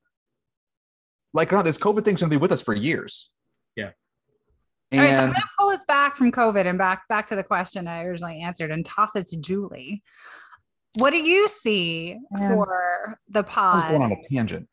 like 1.33 1.53
not 1.53 1.63
this 1.63 1.77
COVID 1.77 2.03
thing's 2.03 2.19
gonna 2.19 2.29
be 2.29 2.35
with 2.35 2.51
us 2.51 2.61
for 2.61 2.73
years. 2.73 3.29
Yeah. 3.77 3.91
All 4.91 4.99
right, 4.99 5.11
so 5.11 5.23
I'm 5.23 5.31
gonna 5.31 5.41
pull 5.57 5.69
us 5.69 5.85
back 5.85 6.17
from 6.17 6.33
COVID 6.33 6.65
and 6.65 6.77
back 6.77 7.07
back 7.07 7.27
to 7.27 7.35
the 7.37 7.43
question 7.43 7.87
I 7.87 8.03
originally 8.03 8.41
answered 8.41 8.71
and 8.71 8.83
toss 8.83 9.15
it 9.15 9.27
to 9.27 9.37
Julie. 9.37 10.03
What 10.99 11.11
do 11.11 11.17
you 11.17 11.47
see 11.47 12.17
Man. 12.31 12.55
for 12.55 13.17
the 13.29 13.39
I 13.39 13.41
was 13.43 13.49
pod? 13.49 13.89
going 13.91 14.01
on 14.01 14.11
a 14.11 14.21
tangent. 14.29 14.67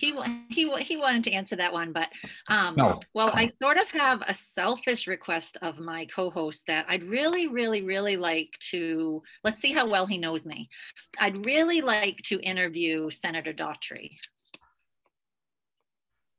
He 0.00 0.14
he 0.48 0.70
he 0.82 0.96
wanted 0.96 1.24
to 1.24 1.32
answer 1.32 1.56
that 1.56 1.72
one, 1.72 1.92
but 1.92 2.08
um, 2.48 2.74
No, 2.74 3.00
well, 3.12 3.30
I 3.34 3.50
sort 3.62 3.76
of 3.76 3.88
have 3.90 4.22
a 4.26 4.32
selfish 4.32 5.06
request 5.06 5.58
of 5.60 5.78
my 5.78 6.06
co-host 6.06 6.66
that 6.68 6.86
I'd 6.88 7.04
really, 7.04 7.48
really, 7.48 7.82
really 7.82 8.16
like 8.16 8.50
to. 8.70 9.22
Let's 9.44 9.60
see 9.60 9.72
how 9.72 9.86
well 9.88 10.06
he 10.06 10.16
knows 10.16 10.46
me. 10.46 10.70
I'd 11.18 11.44
really 11.44 11.82
like 11.82 12.16
to 12.24 12.40
interview 12.40 13.10
Senator 13.10 13.52
Daughtry. 13.52 14.16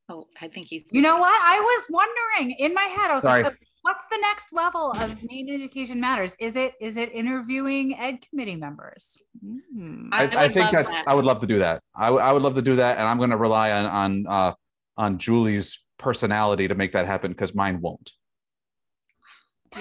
Oh, 0.09 0.27
I 0.41 0.47
think 0.47 0.67
he's. 0.67 0.85
You 0.91 1.01
know 1.01 1.19
what? 1.19 1.39
I 1.41 1.59
was 1.59 1.87
wondering 1.89 2.55
in 2.57 2.73
my 2.73 2.83
head. 2.83 3.11
I 3.11 3.13
was 3.13 3.23
Sorry. 3.23 3.43
like, 3.43 3.57
"What's 3.83 4.05
the 4.05 4.17
next 4.21 4.53
level 4.53 4.91
of 4.91 5.23
Maine 5.23 5.49
Education 5.49 5.99
Matters? 5.99 6.35
Is 6.39 6.55
it 6.55 6.73
is 6.79 6.97
it 6.97 7.11
interviewing 7.13 7.97
ed 7.97 8.19
committee 8.29 8.55
members?" 8.55 9.17
Hmm. 9.43 10.09
I, 10.11 10.27
I 10.27 10.43
I, 10.43 10.49
think 10.49 10.71
that's 10.71 10.91
that. 10.91 11.07
I 11.07 11.13
would 11.13 11.25
love 11.25 11.39
to 11.41 11.47
do 11.47 11.59
that. 11.59 11.81
I, 11.95 12.05
w- 12.07 12.23
I 12.23 12.31
would 12.31 12.41
love 12.41 12.55
to 12.55 12.61
do 12.61 12.75
that, 12.75 12.97
and 12.97 13.07
I'm 13.07 13.17
gonna 13.17 13.37
rely 13.37 13.71
on 13.71 13.85
on 13.85 14.25
uh 14.27 14.53
on 14.97 15.17
Julie's 15.17 15.79
personality 15.97 16.67
to 16.67 16.75
make 16.75 16.93
that 16.93 17.05
happen 17.05 17.31
because 17.31 17.53
mine 17.55 17.81
won't. 17.81 18.11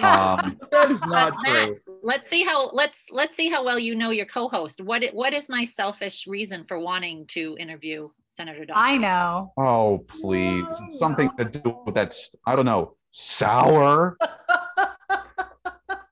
Um, 0.03 0.57
that 0.71 0.91
is 0.93 1.01
not 1.05 1.35
Matt, 1.43 1.67
true 1.67 1.79
Let's 2.05 2.31
see 2.31 2.45
how 2.45 2.71
let's 2.71 3.07
let's 3.11 3.35
see 3.37 3.49
how 3.49 3.65
well 3.65 3.79
you 3.79 3.97
know 3.97 4.11
your 4.11 4.27
co-host. 4.27 4.81
What 4.81 5.03
i- 5.03 5.11
what 5.13 5.35
is 5.35 5.49
my 5.49 5.65
selfish 5.65 6.27
reason 6.29 6.65
for 6.69 6.79
wanting 6.79 7.27
to 7.29 7.57
interview 7.59 8.09
Senator 8.37 8.65
Daughtry? 8.65 8.77
I 8.77 8.97
know. 8.99 9.53
oh 9.59 10.05
please, 10.21 10.65
something 10.91 11.29
to 11.39 11.45
do 11.45 11.77
with 11.85 11.97
that's 11.97 12.31
I 12.47 12.55
don't 12.55 12.67
know 12.67 12.95
sour. 13.11 14.17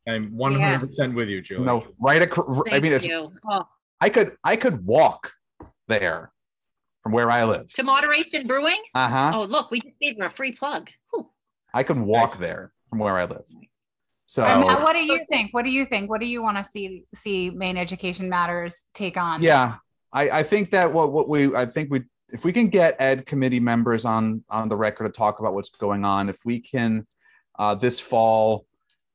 i'm 0.08 0.30
100% 0.32 1.14
with 1.14 1.28
you 1.28 1.40
julie 1.42 1.64
No, 1.66 1.86
right. 2.00 2.22
Ac- 2.22 2.40
I 2.72 2.80
mean, 2.80 2.92
if 2.92 3.04
you. 3.04 3.32
Oh, 3.50 3.62
I 4.00 4.08
could 4.08 4.36
I 4.42 4.56
could 4.56 4.86
walk 4.86 5.32
there 5.86 6.32
from 7.02 7.12
where 7.12 7.30
I 7.30 7.44
live. 7.44 7.72
to 7.74 7.82
Moderation 7.82 8.46
Brewing. 8.46 8.80
Uh 8.94 9.08
huh. 9.08 9.32
Oh, 9.34 9.42
look, 9.44 9.70
we 9.70 9.80
just 9.80 9.98
gave 10.00 10.16
her 10.18 10.26
a 10.26 10.30
free 10.30 10.52
plug. 10.52 10.90
Whew. 11.12 11.28
I 11.74 11.82
can 11.82 12.06
walk 12.06 12.30
Nice. 12.32 12.40
there 12.40 12.72
from 12.88 12.98
where 13.00 13.18
I 13.18 13.24
live. 13.24 13.44
So 14.26 14.44
And 14.44 14.60
Matt, 14.60 14.82
what 14.82 14.94
do 14.94 15.04
you 15.04 15.20
think? 15.30 15.52
What 15.54 15.64
do 15.64 15.70
you 15.70 15.84
think? 15.84 16.08
What 16.10 16.20
do 16.20 16.26
you 16.26 16.42
want 16.42 16.56
to 16.58 16.64
see 16.64 17.04
see 17.14 17.50
Maine 17.50 17.76
Education 17.76 18.28
Matters 18.28 18.84
take 18.94 19.16
on? 19.16 19.42
yeah, 19.42 19.76
I, 20.12 20.30
I 20.30 20.42
think 20.42 20.70
that 20.70 20.92
what 20.92 21.12
what 21.12 21.28
we 21.28 21.54
I 21.54 21.66
think 21.66 21.90
we 21.90 22.02
if 22.30 22.44
we 22.44 22.52
can 22.52 22.68
get 22.68 22.96
ed 22.98 23.26
committee 23.26 23.60
members 23.60 24.04
on 24.04 24.44
on 24.50 24.68
the 24.68 24.76
record 24.76 25.04
to 25.04 25.16
talk 25.16 25.40
about 25.40 25.54
what's 25.54 25.70
going 25.70 26.04
on, 26.04 26.28
if 26.28 26.38
we 26.44 26.60
can 26.60 27.06
uh, 27.58 27.74
this 27.74 27.98
fall, 27.98 28.66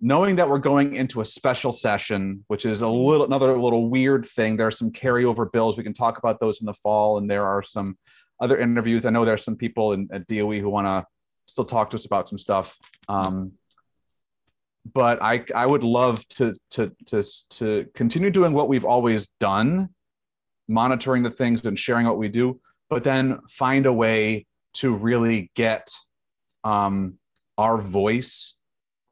knowing 0.02 0.36
that 0.36 0.50
we're 0.50 0.60
going 0.60 0.96
into 0.96 1.22
a 1.22 1.26
special 1.26 1.72
session, 1.72 2.44
which 2.48 2.66
is 2.66 2.82
a 2.82 2.88
little 2.88 3.26
another 3.26 3.58
little 3.58 3.90
weird 3.90 4.26
thing. 4.26 4.58
There 4.58 4.68
are 4.68 4.72
some 4.72 4.92
carryover 4.92 5.52
bills. 5.52 5.78
We 5.78 5.84
can 5.84 5.94
talk 5.94 6.18
about 6.18 6.40
those 6.40 6.62
in 6.62 6.66
the 6.66 6.74
fall, 6.74 7.18
and 7.18 7.30
there 7.30 7.46
are 7.46 7.64
some 7.64 7.98
other 8.40 8.58
interviews. 8.58 9.06
I 9.06 9.12
know 9.12 9.26
there 9.26 9.36
are 9.36 9.38
some 9.38 9.56
people 9.56 9.94
in, 9.94 10.10
at 10.12 10.28
DOE 10.28 10.60
who 10.60 10.70
want 10.70 10.88
to 10.88 11.06
still 11.46 11.66
talk 11.66 11.92
to 11.92 11.96
us 11.96 12.06
about 12.06 12.28
some 12.28 12.38
stuff. 12.38 12.78
Um, 13.08 13.54
but 14.94 15.22
I 15.22 15.46
I 15.56 15.66
would 15.66 15.84
love 15.84 16.28
to 16.30 16.54
to 16.72 16.92
to 17.08 17.24
to 17.52 17.86
continue 17.94 18.32
doing 18.32 18.54
what 18.54 18.68
we've 18.68 18.86
always 18.86 19.30
done, 19.40 19.90
monitoring 20.68 21.24
the 21.24 21.32
things 21.32 21.64
and 21.66 21.78
sharing 21.78 22.06
what 22.06 22.18
we 22.18 22.28
do, 22.28 22.60
but 22.94 23.04
then 23.04 23.40
find 23.50 23.86
a 23.88 23.94
way 23.94 24.46
to 24.76 24.94
really 24.94 25.52
get 25.56 25.92
um, 26.64 27.18
our 27.58 27.78
voice, 27.80 28.56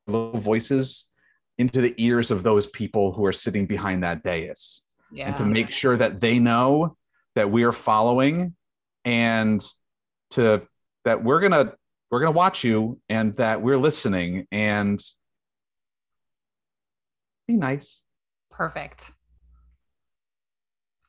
little 0.06 0.40
voices, 0.40 1.10
into 1.58 1.82
the 1.82 1.94
ears 1.98 2.32
of 2.32 2.44
those 2.44 2.68
people 2.68 3.12
who 3.12 3.26
are 3.26 3.34
sitting 3.34 3.66
behind 3.66 4.04
that 4.04 4.24
dais, 4.24 4.82
Yeah. 5.12 5.28
and 5.28 5.36
to 5.38 5.46
make 5.46 5.72
sure 5.72 5.98
that 5.98 6.20
they 6.20 6.38
know 6.40 6.96
that 7.36 7.50
we 7.50 7.64
are 7.64 7.72
following, 7.72 8.56
and 9.04 9.68
to 10.32 10.62
that 11.06 11.24
we're 11.24 11.40
gonna 11.40 11.74
we're 12.12 12.20
gonna 12.20 12.32
watch 12.32 12.64
you, 12.64 13.00
and 13.10 13.36
that 13.38 13.62
we're 13.62 13.78
listening, 13.78 14.48
and 14.52 15.04
be 17.48 17.56
nice. 17.56 18.02
Perfect. 18.52 19.12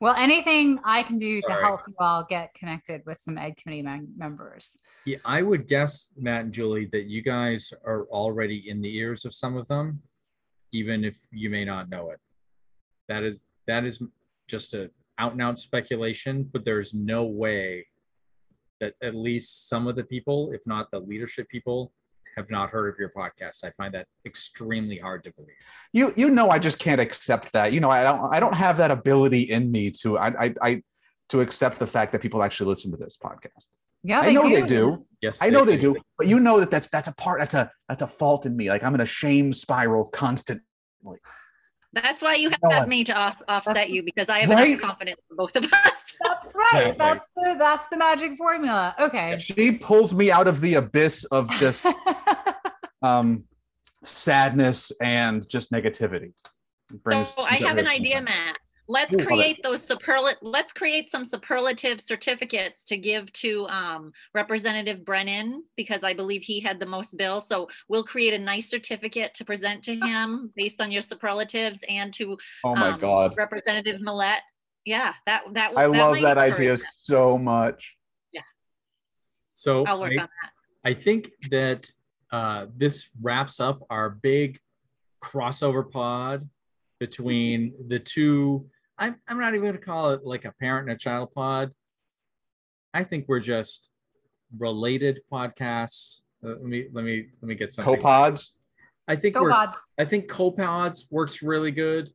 Well, 0.03 0.15
anything 0.17 0.79
I 0.83 1.01
can 1.01 1.17
do 1.17 1.41
to 1.43 1.53
help 1.53 1.79
you 1.87 1.95
all 1.97 2.25
get 2.29 2.53
connected 2.55 3.03
with 3.05 3.21
some 3.21 3.37
Ed 3.37 3.55
Committee 3.55 3.83
mem- 3.83 4.11
members. 4.17 4.77
Yeah, 5.05 5.19
I 5.23 5.41
would 5.41 5.65
guess, 5.65 6.11
Matt 6.17 6.43
and 6.43 6.53
Julie, 6.53 6.89
that 6.91 7.05
you 7.05 7.21
guys 7.21 7.71
are 7.85 8.03
already 8.07 8.69
in 8.69 8.81
the 8.81 8.93
ears 8.97 9.23
of 9.23 9.33
some 9.33 9.55
of 9.55 9.65
them, 9.69 10.01
even 10.73 11.05
if 11.05 11.17
you 11.31 11.49
may 11.49 11.63
not 11.63 11.89
know 11.89 12.09
it. 12.09 12.19
That 13.07 13.23
is 13.23 13.47
that 13.65 13.85
is 13.85 14.03
just 14.49 14.73
a 14.73 14.91
out 15.19 15.31
and 15.31 15.41
out 15.41 15.57
speculation, 15.57 16.49
but 16.51 16.65
there's 16.65 16.93
no 16.93 17.23
way 17.23 17.87
that 18.81 18.95
at 19.01 19.15
least 19.15 19.69
some 19.69 19.87
of 19.87 19.95
the 19.95 20.03
people, 20.03 20.51
if 20.51 20.67
not 20.67 20.91
the 20.91 20.99
leadership 20.99 21.47
people, 21.47 21.93
have 22.35 22.49
not 22.49 22.69
heard 22.69 22.93
of 22.93 22.99
your 22.99 23.09
podcast. 23.09 23.63
I 23.63 23.71
find 23.71 23.93
that 23.93 24.07
extremely 24.25 24.97
hard 24.97 25.23
to 25.25 25.33
believe. 25.33 25.55
you 25.91 26.13
you 26.15 26.29
know 26.29 26.49
I 26.49 26.59
just 26.59 26.79
can't 26.79 27.01
accept 27.01 27.51
that. 27.53 27.73
You 27.73 27.79
know, 27.79 27.89
I 27.89 28.03
don't 28.03 28.33
I 28.33 28.39
don't 28.39 28.55
have 28.55 28.77
that 28.77 28.91
ability 28.91 29.43
in 29.51 29.71
me 29.71 29.91
to 30.01 30.17
I 30.17 30.45
I, 30.45 30.55
I 30.61 30.83
to 31.29 31.41
accept 31.41 31.79
the 31.79 31.87
fact 31.87 32.11
that 32.11 32.21
people 32.21 32.43
actually 32.43 32.69
listen 32.69 32.91
to 32.91 32.97
this 32.97 33.17
podcast. 33.17 33.67
Yeah, 34.03 34.19
I 34.19 34.33
know 34.33 34.41
do. 34.41 34.49
they 34.49 34.61
do. 34.67 35.05
Yes, 35.21 35.41
I 35.41 35.49
know 35.49 35.63
they 35.63 35.77
do, 35.77 35.95
but 36.17 36.27
you 36.27 36.39
know 36.39 36.59
that 36.59 36.69
that's 36.69 36.87
that's 36.87 37.07
a 37.07 37.15
part 37.15 37.39
that's 37.39 37.53
a 37.53 37.71
that's 37.87 38.01
a 38.01 38.07
fault 38.07 38.45
in 38.45 38.55
me. 38.55 38.69
Like 38.69 38.83
I'm 38.83 38.93
in 38.95 39.01
a 39.01 39.05
shame 39.05 39.53
spiral 39.53 40.05
constant. 40.05 40.61
That's 41.93 42.21
why 42.23 42.33
you 42.35 42.49
have 42.49 42.59
No, 42.63 42.79
to 42.81 42.87
me 42.87 43.03
to 43.03 43.13
off, 43.13 43.41
offset 43.47 43.75
That's- 43.75 43.91
you 43.91 44.01
because 44.03 44.27
I 44.27 44.39
have 44.39 44.49
Right? 44.49 44.69
enough 44.69 44.81
confidence 44.81 45.21
in 45.29 45.37
both 45.37 45.55
of 45.55 45.63
us. 45.65 45.71
That's 46.23 46.55
right. 46.55 46.87
Exactly. 46.87 46.97
That's 46.97 47.29
the 47.35 47.55
that's 47.59 47.85
the 47.87 47.97
magic 47.97 48.37
formula. 48.37 48.95
Okay. 48.99 49.37
She 49.39 49.71
pulls 49.73 50.13
me 50.13 50.31
out 50.31 50.47
of 50.47 50.59
the 50.61 50.75
abyss 50.75 51.23
of 51.25 51.49
just 51.51 51.85
um 53.01 53.43
sadness 54.03 54.91
and 55.01 55.47
just 55.47 55.71
negativity. 55.71 56.33
Brings- 57.03 57.29
so 57.33 57.41
I 57.43 57.55
have 57.55 57.77
an 57.77 57.87
idea. 57.87 58.21
Matt. 58.21 58.57
Let's 58.87 59.13
Ooh, 59.13 59.17
love 59.17 59.23
it. 59.23 59.27
create 59.27 59.63
those 59.63 59.87
superlat. 59.87 60.35
Let's 60.41 60.73
create 60.73 61.09
some 61.09 61.25
superlative 61.25 62.01
certificates 62.01 62.83
to 62.85 62.97
give 62.97 63.31
to 63.33 63.67
um, 63.67 64.11
Representative 64.33 65.05
Brennan 65.05 65.63
because 65.77 66.03
I 66.03 66.13
believe 66.13 66.41
he 66.41 66.59
had 66.59 66.79
the 66.79 66.85
most 66.85 67.17
bill. 67.17 67.39
So 67.41 67.69
we'll 67.87 68.03
create 68.03 68.33
a 68.33 68.39
nice 68.39 68.69
certificate 68.69 69.33
to 69.35 69.45
present 69.45 69.83
to 69.85 69.95
him 70.01 70.51
based 70.55 70.81
on 70.81 70.91
your 70.91 71.01
superlatives 71.01 71.83
and 71.87 72.13
to 72.15 72.37
Oh 72.63 72.75
my 72.75 72.89
um, 72.89 72.99
god. 72.99 73.35
Representative 73.37 74.01
Millett. 74.01 74.41
Yeah, 74.85 75.13
that 75.25 75.43
that. 75.53 75.71
I 75.77 75.83
that 75.83 75.89
love 75.89 76.19
that 76.21 76.37
idea 76.37 76.75
them. 76.75 76.85
so 76.97 77.37
much. 77.37 77.95
Yeah 78.33 78.41
so 79.53 79.85
I'll 79.85 79.99
work 79.99 80.11
I- 80.11 80.21
on 80.21 80.27
that. 80.41 80.51
I 80.85 80.93
think 80.93 81.31
that 81.49 81.89
uh, 82.31 82.65
this 82.75 83.07
wraps 83.21 83.59
up 83.61 83.83
our 83.89 84.09
big 84.09 84.59
crossover 85.23 85.89
pod 85.89 86.49
between 87.03 87.73
the 87.89 87.99
two. 87.99 88.65
I'm, 88.97 89.19
I'm 89.27 89.37
not 89.37 89.53
even 89.53 89.65
going 89.65 89.73
to 89.73 89.85
call 89.85 90.11
it 90.11 90.21
like 90.23 90.45
a 90.45 90.53
parent 90.53 90.87
and 90.87 90.95
a 90.95 90.97
child 90.97 91.33
pod. 91.33 91.73
I 92.93 93.03
think 93.03 93.25
we're 93.27 93.41
just 93.41 93.91
related 94.57 95.19
podcasts. 95.29 96.21
Uh, 96.45 96.49
let 96.49 96.63
me 96.63 96.85
let 96.93 97.03
me 97.03 97.25
let 97.41 97.49
me 97.49 97.55
get 97.55 97.73
something. 97.73 97.95
Copods. 97.95 98.51
I 99.05 99.17
think 99.17 99.35
Go 99.35 99.41
we're. 99.41 99.51
I 99.97 100.05
think 100.05 100.31
copods 100.31 101.11
works 101.11 101.41
really 101.41 101.71
good. 101.71 102.09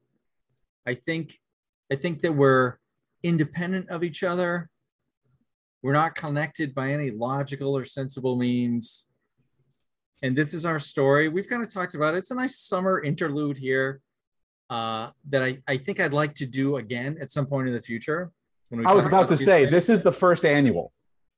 I 0.86 0.94
think 0.94 1.38
I 1.92 1.96
think 1.96 2.22
that 2.22 2.32
we're 2.32 2.78
independent 3.22 3.90
of 3.90 4.02
each 4.02 4.22
other. 4.22 4.70
We're 5.82 5.92
not 5.92 6.14
connected 6.14 6.74
by 6.74 6.92
any 6.92 7.10
logical 7.10 7.76
or 7.76 7.84
sensible 7.84 8.36
means. 8.36 9.06
And 10.22 10.34
this 10.34 10.54
is 10.54 10.64
our 10.64 10.78
story. 10.78 11.28
We've 11.28 11.48
kind 11.48 11.62
of 11.62 11.72
talked 11.72 11.94
about 11.94 12.14
it. 12.14 12.18
It's 12.18 12.30
a 12.30 12.34
nice 12.34 12.58
summer 12.58 13.02
interlude 13.02 13.58
here 13.58 14.00
uh, 14.70 15.10
that 15.30 15.42
I, 15.42 15.58
I 15.66 15.76
think 15.76 16.00
I'd 16.00 16.12
like 16.12 16.34
to 16.36 16.46
do 16.46 16.76
again 16.76 17.16
at 17.20 17.30
some 17.30 17.46
point 17.46 17.68
in 17.68 17.74
the 17.74 17.82
future. 17.82 18.30
when 18.68 18.80
we 18.80 18.86
I 18.86 18.92
was 18.92 19.04
talk 19.04 19.12
about 19.12 19.28
to 19.28 19.36
say 19.36 19.62
things. 19.62 19.72
this 19.72 19.88
is 19.88 20.02
the 20.02 20.12
first 20.12 20.44
annual. 20.44 20.92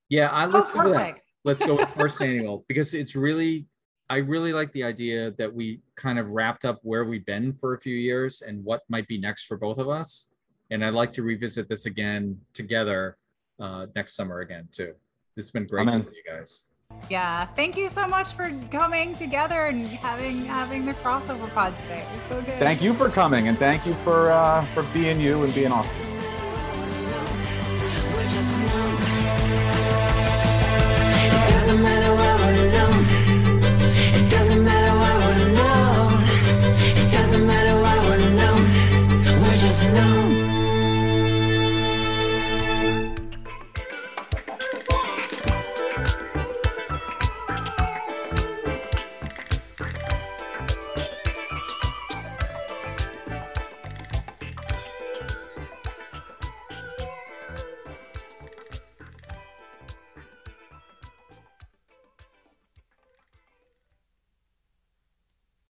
Yeah, 0.08 0.28
I 0.30 0.46
Oh, 0.46 0.48
let's 0.48 0.72
go 0.72 0.84
with 0.84 0.92
that 0.94 1.20
let's 1.44 1.64
go 1.64 1.76
with 1.76 1.88
first 1.96 2.20
annual 2.20 2.64
because 2.68 2.94
it's 2.94 3.16
really 3.16 3.66
i 4.08 4.16
really 4.16 4.52
like 4.52 4.72
the 4.72 4.84
idea 4.84 5.30
that 5.32 5.52
we 5.52 5.80
kind 5.96 6.18
of 6.18 6.30
wrapped 6.30 6.64
up 6.64 6.78
where 6.82 7.04
we've 7.04 7.26
been 7.26 7.52
for 7.52 7.74
a 7.74 7.80
few 7.80 7.96
years 7.96 8.42
and 8.42 8.62
what 8.64 8.82
might 8.88 9.06
be 9.08 9.18
next 9.18 9.46
for 9.46 9.56
both 9.56 9.78
of 9.78 9.88
us 9.88 10.28
and 10.70 10.84
i'd 10.84 10.94
like 10.94 11.12
to 11.12 11.22
revisit 11.22 11.68
this 11.68 11.86
again 11.86 12.38
together 12.52 13.16
uh, 13.60 13.86
next 13.94 14.14
summer 14.14 14.40
again 14.40 14.66
too 14.70 14.94
this 15.36 15.46
has 15.46 15.50
been 15.50 15.66
great 15.66 15.86
to 15.86 15.98
you 15.98 16.22
guys 16.26 16.66
Yeah. 17.08 17.46
Thank 17.56 17.76
you 17.76 17.88
so 17.88 18.06
much 18.06 18.32
for 18.32 18.50
coming 18.70 19.14
together 19.16 19.66
and 19.66 19.86
having 19.86 20.44
having 20.44 20.86
the 20.86 20.94
crossover 20.94 21.52
pod 21.52 21.76
today. 21.80 22.04
It 22.08 22.16
was 22.16 22.24
so 22.24 22.40
good. 22.42 22.58
Thank 22.58 22.82
you 22.82 22.94
for 22.94 23.08
coming 23.08 23.48
and 23.48 23.58
thank 23.58 23.84
you 23.86 23.94
for 23.94 24.30
uh, 24.30 24.64
for 24.74 24.82
being 24.94 25.20
you 25.20 25.42
and 25.42 25.54
being 25.54 25.72
awesome. 25.72 25.92
We're 28.12 28.28
just 28.28 28.56
numb. 28.58 28.96
It 31.32 31.50
doesn't 31.50 31.82
matter 31.82 32.14
why 32.14 32.29